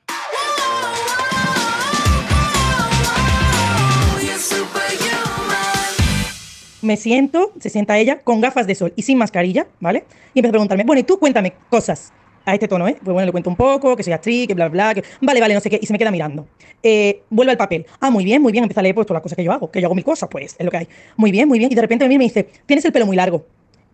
Me 6.80 6.96
siento, 6.96 7.52
se 7.60 7.68
sienta 7.68 7.98
ella, 7.98 8.20
con 8.20 8.40
gafas 8.40 8.66
de 8.66 8.74
sol 8.76 8.94
y 8.96 9.02
sin 9.02 9.18
mascarilla, 9.18 9.66
¿vale? 9.78 10.06
Y 10.32 10.38
empieza 10.38 10.48
a 10.48 10.52
preguntarme, 10.52 10.84
bueno, 10.84 11.00
y 11.00 11.04
tú 11.04 11.18
cuéntame 11.18 11.52
cosas 11.68 12.14
a 12.46 12.54
este 12.54 12.68
tono, 12.68 12.88
¿eh? 12.88 12.96
Pues 13.02 13.12
bueno, 13.12 13.26
le 13.26 13.32
cuento 13.32 13.50
un 13.50 13.56
poco, 13.56 13.94
que 13.96 14.02
soy 14.02 14.12
actriz, 14.12 14.46
que 14.46 14.54
bla, 14.54 14.68
bla, 14.68 14.94
que 14.94 15.02
vale, 15.20 15.40
vale, 15.40 15.52
no 15.52 15.60
sé 15.60 15.68
qué, 15.68 15.78
y 15.82 15.84
se 15.84 15.92
me 15.92 15.98
queda 15.98 16.10
mirando. 16.10 16.46
Eh, 16.82 17.22
vuelve 17.28 17.50
al 17.50 17.58
papel. 17.58 17.84
Ah, 18.00 18.10
muy 18.10 18.24
bien, 18.24 18.40
muy 18.40 18.52
bien, 18.52 18.64
empieza 18.64 18.80
a 18.80 18.82
leer 18.82 18.94
pues 18.94 19.06
todas 19.06 19.16
las 19.16 19.22
cosas 19.22 19.36
que 19.36 19.44
yo 19.44 19.52
hago, 19.52 19.70
que 19.70 19.80
yo 19.80 19.88
hago 19.88 19.94
mil 19.94 20.04
cosas, 20.04 20.28
pues 20.30 20.56
es 20.58 20.64
lo 20.64 20.70
que 20.70 20.78
hay. 20.78 20.88
Muy 21.16 21.32
bien, 21.32 21.48
muy 21.48 21.58
bien, 21.58 21.70
y 21.70 21.74
de 21.74 21.82
repente 21.82 22.04
a 22.04 22.08
mí 22.08 22.16
me 22.16 22.24
dice, 22.24 22.48
tienes 22.64 22.84
el 22.84 22.92
pelo 22.92 23.04
muy 23.04 23.16
largo. 23.16 23.44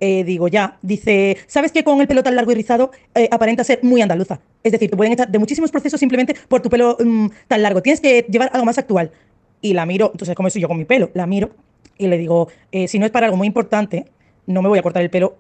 Eh, 0.01 0.25
digo, 0.25 0.49
ya. 0.49 0.79
Dice, 0.83 1.39
¿sabes 1.47 1.71
que 1.71 1.85
con 1.85 2.01
el 2.01 2.09
pelo 2.09 2.25
tan 2.25 2.35
largo 2.35 2.51
y 2.51 2.57
rizado 2.57 2.91
eh, 3.15 3.29
aparenta 3.31 3.63
ser 3.63 3.79
muy 3.83 4.03
andaluza? 4.03 4.41
Es 4.63 4.73
decir, 4.73 4.91
te 4.91 4.97
pueden 4.97 5.13
echar 5.13 5.29
de 5.29 5.39
muchísimos 5.39 5.71
procesos 5.71 6.01
simplemente 6.01 6.35
por 6.49 6.61
tu 6.61 6.69
pelo 6.69 6.97
mm, 6.99 7.29
tan 7.47 7.63
largo. 7.63 7.83
Tienes 7.83 8.01
que 8.01 8.27
llevar 8.29 8.51
algo 8.53 8.67
más 8.67 8.79
actual. 8.79 9.13
Y 9.61 9.75
la 9.75 9.87
miro, 9.87 10.11
entonces, 10.13 10.35
¿cómo 10.35 10.51
soy 10.51 10.61
yo 10.61 10.67
con 10.67 10.77
mi 10.77 10.85
pelo? 10.85 11.11
La 11.15 11.25
miro 11.25 11.51
y 11.99 12.09
le 12.09 12.19
digo, 12.19 12.49
eh, 12.73 12.89
si 12.89 12.99
no 12.99 13.07
es 13.07 13.13
para 13.13 13.27
algo 13.27 13.37
muy 13.37 13.47
importante, 13.47 14.07
no 14.47 14.61
me 14.61 14.69
voy 14.69 14.79
a 14.81 14.83
cortar 14.83 15.03
el 15.03 15.11
pelo 15.11 15.37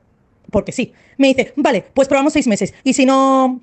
porque 0.52 0.70
sí. 0.70 0.92
Me 1.18 1.26
dice, 1.28 1.52
vale, 1.56 1.84
pues 1.92 2.06
probamos 2.06 2.32
seis 2.32 2.46
meses. 2.46 2.72
Y 2.84 2.92
si 2.92 3.04
no, 3.04 3.60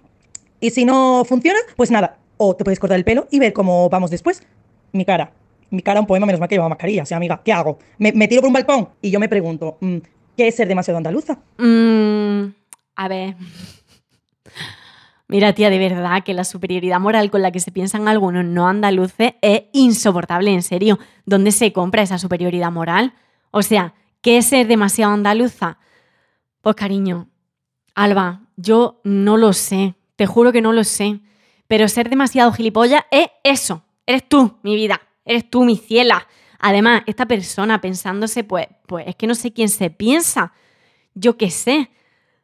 y 0.60 0.72
si 0.72 0.84
no 0.84 1.24
funciona, 1.24 1.60
pues 1.77 1.91
nada. 1.91 2.17
O 2.36 2.55
te 2.55 2.65
puedes 2.65 2.79
cortar 2.79 2.98
el 2.98 3.05
pelo 3.05 3.27
y 3.31 3.39
ver 3.39 3.53
cómo 3.53 3.89
vamos 3.89 4.12
después. 4.12 4.43
Mi 4.91 5.05
cara. 5.05 5.31
Mi 5.69 5.81
cara, 5.81 6.01
un 6.01 6.08
poema, 6.08 6.25
menos 6.25 6.39
mal 6.39 6.50
que 6.50 6.55
lleva 6.55 6.67
mascarilla. 6.67 7.03
O 7.03 7.05
sea, 7.05 7.17
amiga, 7.17 7.41
¿qué 7.46 7.53
hago? 7.53 7.77
Me, 8.00 8.12
me 8.12 8.27
tiro 8.27 8.41
por 8.41 8.48
un 8.48 8.53
balcón 8.53 8.89
y 9.01 9.12
yo 9.12 9.19
me 9.19 9.29
pregunto, 9.29 9.77
mm, 9.79 9.98
¿qué 10.36 10.48
es 10.48 10.55
ser 10.55 10.67
demasiado 10.67 10.98
andaluza? 10.98 11.38
Mm, 11.58 12.53
a 12.96 13.08
ver. 13.08 13.36
Mira, 15.27 15.53
tía, 15.53 15.69
de 15.69 15.77
verdad 15.77 16.24
que 16.24 16.34
la 16.34 16.43
superioridad 16.43 17.00
moral 17.00 17.29
con 17.29 17.43
la 17.43 17.51
que 17.51 17.60
se 17.60 17.72
piensan 17.72 18.08
algunos 18.08 18.43
no 18.46 18.67
andaluces 18.67 19.34
es 19.43 19.63
insoportable, 19.74 20.51
en 20.51 20.63
serio. 20.63 20.98
¿Dónde 21.25 21.51
se 21.51 21.72
compra 21.72 22.01
esa 22.01 22.17
superioridad 22.17 22.72
moral? 22.72 23.13
O 23.51 23.62
sea, 23.62 23.93
¿qué 24.22 24.39
es 24.39 24.48
ser 24.48 24.65
demasiado 24.65 25.13
andaluza? 25.13 25.77
Pues 26.62 26.75
cariño, 26.75 27.30
Alba, 27.96 28.42
yo 28.58 29.00
no 29.04 29.38
lo 29.38 29.54
sé, 29.54 29.96
te 30.16 30.25
juro 30.25 30.51
que 30.51 30.62
no 30.62 30.74
lo 30.74 30.84
sé, 30.84 31.20
pero 31.68 31.88
ser 31.88 32.10
demasiado 32.10 32.51
gilipollas 32.51 33.04
es 33.12 33.28
eso, 33.44 33.84
eres 34.06 34.28
tú, 34.28 34.58
mi 34.63 34.75
vida, 34.75 35.01
eres 35.24 35.50
tú, 35.50 35.63
mi 35.63 35.78
ciela. 35.78 36.28
Además, 36.60 37.04
esta 37.06 37.25
persona 37.25 37.80
pensándose, 37.80 38.44
pues, 38.44 38.68
pues 38.86 39.08
es 39.08 39.16
que 39.16 39.28
no 39.28 39.36
sé 39.36 39.54
quién 39.54 39.70
se 39.70 39.89
piensa, 39.89 40.51
yo 41.13 41.38
qué 41.38 41.50
sé. 41.50 41.89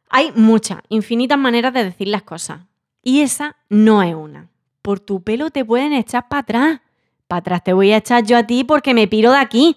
Hay 0.08 0.32
muchas, 0.34 0.78
infinitas 0.88 1.38
maneras 1.38 1.74
de 1.74 1.84
decir 1.84 2.08
las 2.08 2.22
cosas. 2.22 2.60
Y 3.02 3.20
esa 3.20 3.56
no 3.68 4.02
es 4.02 4.14
una. 4.14 4.48
Por 4.80 5.00
tu 5.00 5.22
pelo 5.22 5.50
te 5.50 5.64
pueden 5.64 5.92
echar 5.92 6.28
para 6.28 6.40
atrás. 6.40 6.80
Para 7.28 7.40
atrás 7.40 7.64
te 7.64 7.72
voy 7.72 7.92
a 7.92 7.98
echar 7.98 8.24
yo 8.24 8.38
a 8.38 8.46
ti 8.46 8.64
porque 8.64 8.94
me 8.94 9.08
piro 9.08 9.32
de 9.32 9.38
aquí. 9.38 9.76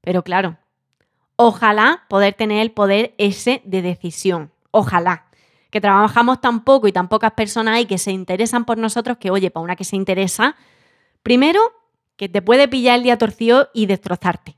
Pero 0.00 0.24
claro, 0.24 0.56
ojalá 1.38 2.04
poder 2.08 2.34
tener 2.34 2.60
el 2.60 2.72
poder 2.72 3.14
ese 3.16 3.62
de 3.64 3.80
decisión. 3.80 4.52
Ojalá. 4.70 5.24
Que 5.70 5.80
trabajamos 5.80 6.40
tan 6.40 6.64
poco 6.64 6.88
y 6.88 6.92
tan 6.92 7.08
pocas 7.08 7.32
personas 7.32 7.80
y 7.80 7.86
que 7.86 7.98
se 7.98 8.10
interesan 8.10 8.64
por 8.64 8.78
nosotros 8.78 9.18
que, 9.18 9.30
oye, 9.30 9.50
para 9.50 9.64
una 9.64 9.76
que 9.76 9.84
se 9.84 9.96
interesa, 9.96 10.56
primero, 11.22 11.60
que 12.16 12.28
te 12.28 12.42
puede 12.42 12.68
pillar 12.68 12.96
el 12.96 13.02
día 13.04 13.18
torcido 13.18 13.68
y 13.74 13.86
destrozarte. 13.86 14.56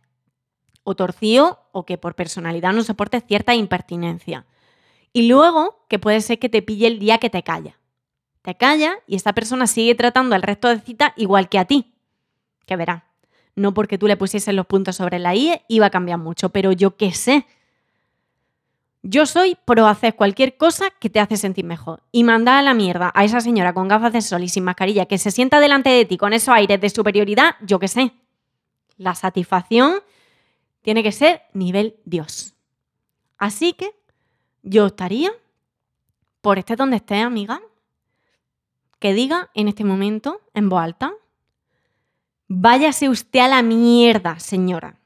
O 0.85 0.95
torcido 0.95 1.61
o 1.73 1.85
que 1.85 1.99
por 1.99 2.15
personalidad 2.15 2.73
no 2.73 2.83
soportes 2.83 3.25
cierta 3.27 3.55
impertinencia. 3.55 4.47
Y 5.13 5.29
luego, 5.29 5.85
que 5.89 5.99
puede 5.99 6.21
ser 6.21 6.39
que 6.39 6.49
te 6.49 6.63
pille 6.63 6.87
el 6.87 6.99
día 6.99 7.19
que 7.19 7.31
te 7.31 7.43
calla 7.43 7.81
te 8.43 8.57
calla 8.57 8.99
y 9.07 9.17
esta 9.17 9.33
persona 9.33 9.67
sigue 9.67 9.95
tratando 9.95 10.35
al 10.35 10.43
resto 10.43 10.69
de 10.69 10.81
citas 10.81 11.13
igual 11.17 11.49
que 11.49 11.59
a 11.59 11.65
ti. 11.65 11.95
Que 12.67 12.77
verá, 12.77 13.10
no 13.57 13.75
porque 13.75 13.99
tú 13.99 14.07
le 14.07 14.16
pusieses 14.16 14.54
los 14.54 14.66
puntos 14.66 14.97
sobre 14.97 15.19
la 15.19 15.35
I 15.35 15.61
iba 15.69 15.87
a 15.87 15.90
cambiar 15.90 16.19
mucho, 16.19 16.50
pero 16.50 16.73
yo 16.73 16.97
qué 16.97 17.12
sé. 17.12 17.47
Yo 19.02 19.25
soy 19.25 19.57
pro 19.64 19.87
hacer 19.87 20.14
cualquier 20.14 20.57
cosa 20.57 20.90
que 20.90 21.09
te 21.09 21.21
hace 21.21 21.37
sentir 21.37 21.64
mejor. 21.64 22.02
Y 22.12 22.23
mandar 22.23 22.59
a 22.59 22.62
la 22.62 22.75
mierda 22.75 23.11
a 23.14 23.25
esa 23.25 23.40
señora 23.40 23.73
con 23.73 23.88
gafas 23.88 24.12
de 24.12 24.21
sol 24.21 24.42
y 24.42 24.49
sin 24.49 24.64
mascarilla 24.64 25.07
que 25.07 25.19
se 25.19 25.30
sienta 25.30 25.59
delante 25.59 25.88
de 25.88 26.04
ti 26.04 26.19
con 26.19 26.33
esos 26.33 26.54
aires 26.54 26.80
de 26.80 26.90
superioridad, 26.90 27.57
yo 27.62 27.78
qué 27.78 27.88
sé. 27.88 28.12
La 28.99 29.14
satisfacción 29.14 30.00
tiene 30.83 31.02
que 31.02 31.12
ser 31.12 31.42
nivel 31.54 31.97
Dios. 32.04 32.54
Así 33.38 33.73
que 33.73 33.95
yo 34.62 34.87
estaría 34.87 35.33
por 36.42 36.59
este 36.59 36.76
donde 36.76 36.97
esté, 36.97 37.16
amiga, 37.21 37.61
que 38.99 39.14
diga 39.14 39.50
en 39.54 39.69
este 39.69 39.84
momento, 39.84 40.43
en 40.52 40.69
voz 40.69 40.82
alta, 40.82 41.13
váyase 42.52 43.08
usted 43.08 43.39
a 43.39 43.49
la 43.49 43.63
mierda, 43.63 44.41
señora. 44.41 44.97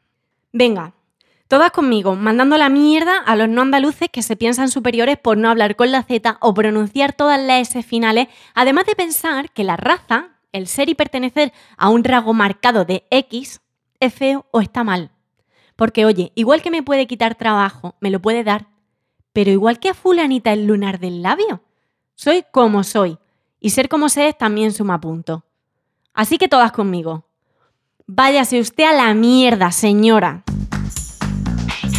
Venga, 0.50 0.94
todas 1.46 1.72
conmigo, 1.72 2.16
mandando 2.16 2.56
la 2.56 2.70
mierda 2.70 3.18
a 3.18 3.36
los 3.36 3.50
no 3.50 3.60
andaluces 3.60 4.08
que 4.08 4.22
se 4.22 4.34
piensan 4.34 4.70
superiores 4.70 5.18
por 5.18 5.36
no 5.36 5.50
hablar 5.50 5.76
con 5.76 5.92
la 5.92 6.02
Z 6.04 6.38
o 6.40 6.54
pronunciar 6.54 7.12
todas 7.12 7.38
las 7.38 7.68
S 7.68 7.82
finales, 7.82 8.28
además 8.54 8.86
de 8.86 8.96
pensar 8.96 9.50
que 9.50 9.62
la 9.62 9.76
raza, 9.76 10.30
el 10.52 10.68
ser 10.68 10.88
y 10.88 10.94
pertenecer 10.94 11.52
a 11.76 11.90
un 11.90 12.02
rasgo 12.02 12.32
marcado 12.32 12.86
de 12.86 13.04
X, 13.10 13.60
es 14.00 14.14
feo 14.14 14.46
o 14.50 14.62
está 14.62 14.82
mal. 14.82 15.10
Porque 15.76 16.06
oye, 16.06 16.32
igual 16.34 16.62
que 16.62 16.70
me 16.70 16.82
puede 16.82 17.06
quitar 17.06 17.34
trabajo, 17.34 17.94
me 18.00 18.10
lo 18.10 18.22
puede 18.22 18.42
dar, 18.42 18.68
pero 19.34 19.50
igual 19.50 19.80
que 19.80 19.90
a 19.90 19.94
fulanita 19.94 20.50
el 20.54 20.66
lunar 20.66 20.98
del 20.98 21.20
labio. 21.20 21.60
Soy 22.14 22.42
como 22.50 22.84
soy, 22.84 23.18
y 23.60 23.70
ser 23.70 23.90
como 23.90 24.08
sé 24.08 24.28
es 24.28 24.38
también 24.38 24.72
suma 24.72 24.98
punto. 24.98 25.44
Así 26.14 26.38
que 26.38 26.48
todas 26.48 26.72
conmigo. 26.72 27.26
Váyase 28.06 28.60
usted 28.60 28.84
a 28.84 28.92
la 28.92 29.14
mierda, 29.14 29.72
señora. 29.72 30.42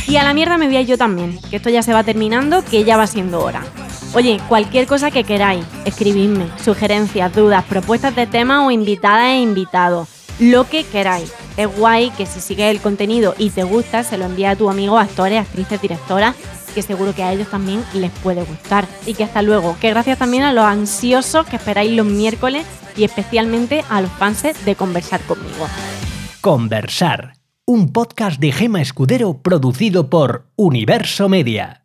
Y 0.07 0.17
a 0.17 0.23
la 0.23 0.35
mierda 0.35 0.59
me 0.59 0.67
voy 0.67 0.77
a 0.77 0.81
yo 0.83 0.99
también, 0.99 1.39
que 1.49 1.55
esto 1.55 1.71
ya 1.71 1.81
se 1.81 1.93
va 1.93 2.03
terminando, 2.03 2.63
que 2.63 2.83
ya 2.83 2.95
va 2.95 3.07
siendo 3.07 3.43
hora. 3.43 3.63
Oye, 4.13 4.39
cualquier 4.47 4.85
cosa 4.85 5.09
que 5.09 5.23
queráis, 5.23 5.65
escribidme, 5.83 6.47
sugerencias, 6.63 7.33
dudas, 7.33 7.65
propuestas 7.65 8.15
de 8.15 8.27
tema 8.27 8.67
o 8.67 8.69
invitadas 8.69 9.29
e 9.29 9.39
invitados, 9.39 10.07
lo 10.39 10.69
que 10.69 10.83
queráis. 10.83 11.33
Es 11.57 11.75
guay 11.75 12.11
que 12.11 12.27
si 12.27 12.39
sigues 12.39 12.69
el 12.69 12.81
contenido 12.81 13.33
y 13.39 13.49
te 13.49 13.63
gusta, 13.63 14.03
se 14.03 14.19
lo 14.19 14.25
envía 14.25 14.51
a 14.51 14.55
tu 14.55 14.69
amigo, 14.69 14.99
actores, 14.99 15.41
actrices, 15.41 15.81
directoras 15.81 16.35
que 16.75 16.83
seguro 16.83 17.15
que 17.15 17.23
a 17.23 17.33
ellos 17.33 17.49
también 17.49 17.83
les 17.93 18.11
puede 18.11 18.43
gustar. 18.43 18.85
Y 19.07 19.15
que 19.15 19.23
hasta 19.23 19.41
luego. 19.41 19.77
Que 19.79 19.89
gracias 19.89 20.19
también 20.19 20.43
a 20.43 20.53
los 20.53 20.65
ansiosos 20.65 21.47
que 21.47 21.55
esperáis 21.55 21.93
los 21.93 22.05
miércoles 22.05 22.65
y 22.97 23.03
especialmente 23.03 23.83
a 23.89 24.01
los 24.01 24.11
fans 24.11 24.43
de 24.65 24.75
Conversar 24.75 25.21
conmigo. 25.21 25.67
Conversar, 26.41 27.33
un 27.65 27.91
podcast 27.91 28.39
de 28.39 28.51
Gema 28.51 28.81
Escudero 28.81 29.41
producido 29.41 30.09
por 30.09 30.47
Universo 30.55 31.29
Media. 31.29 31.84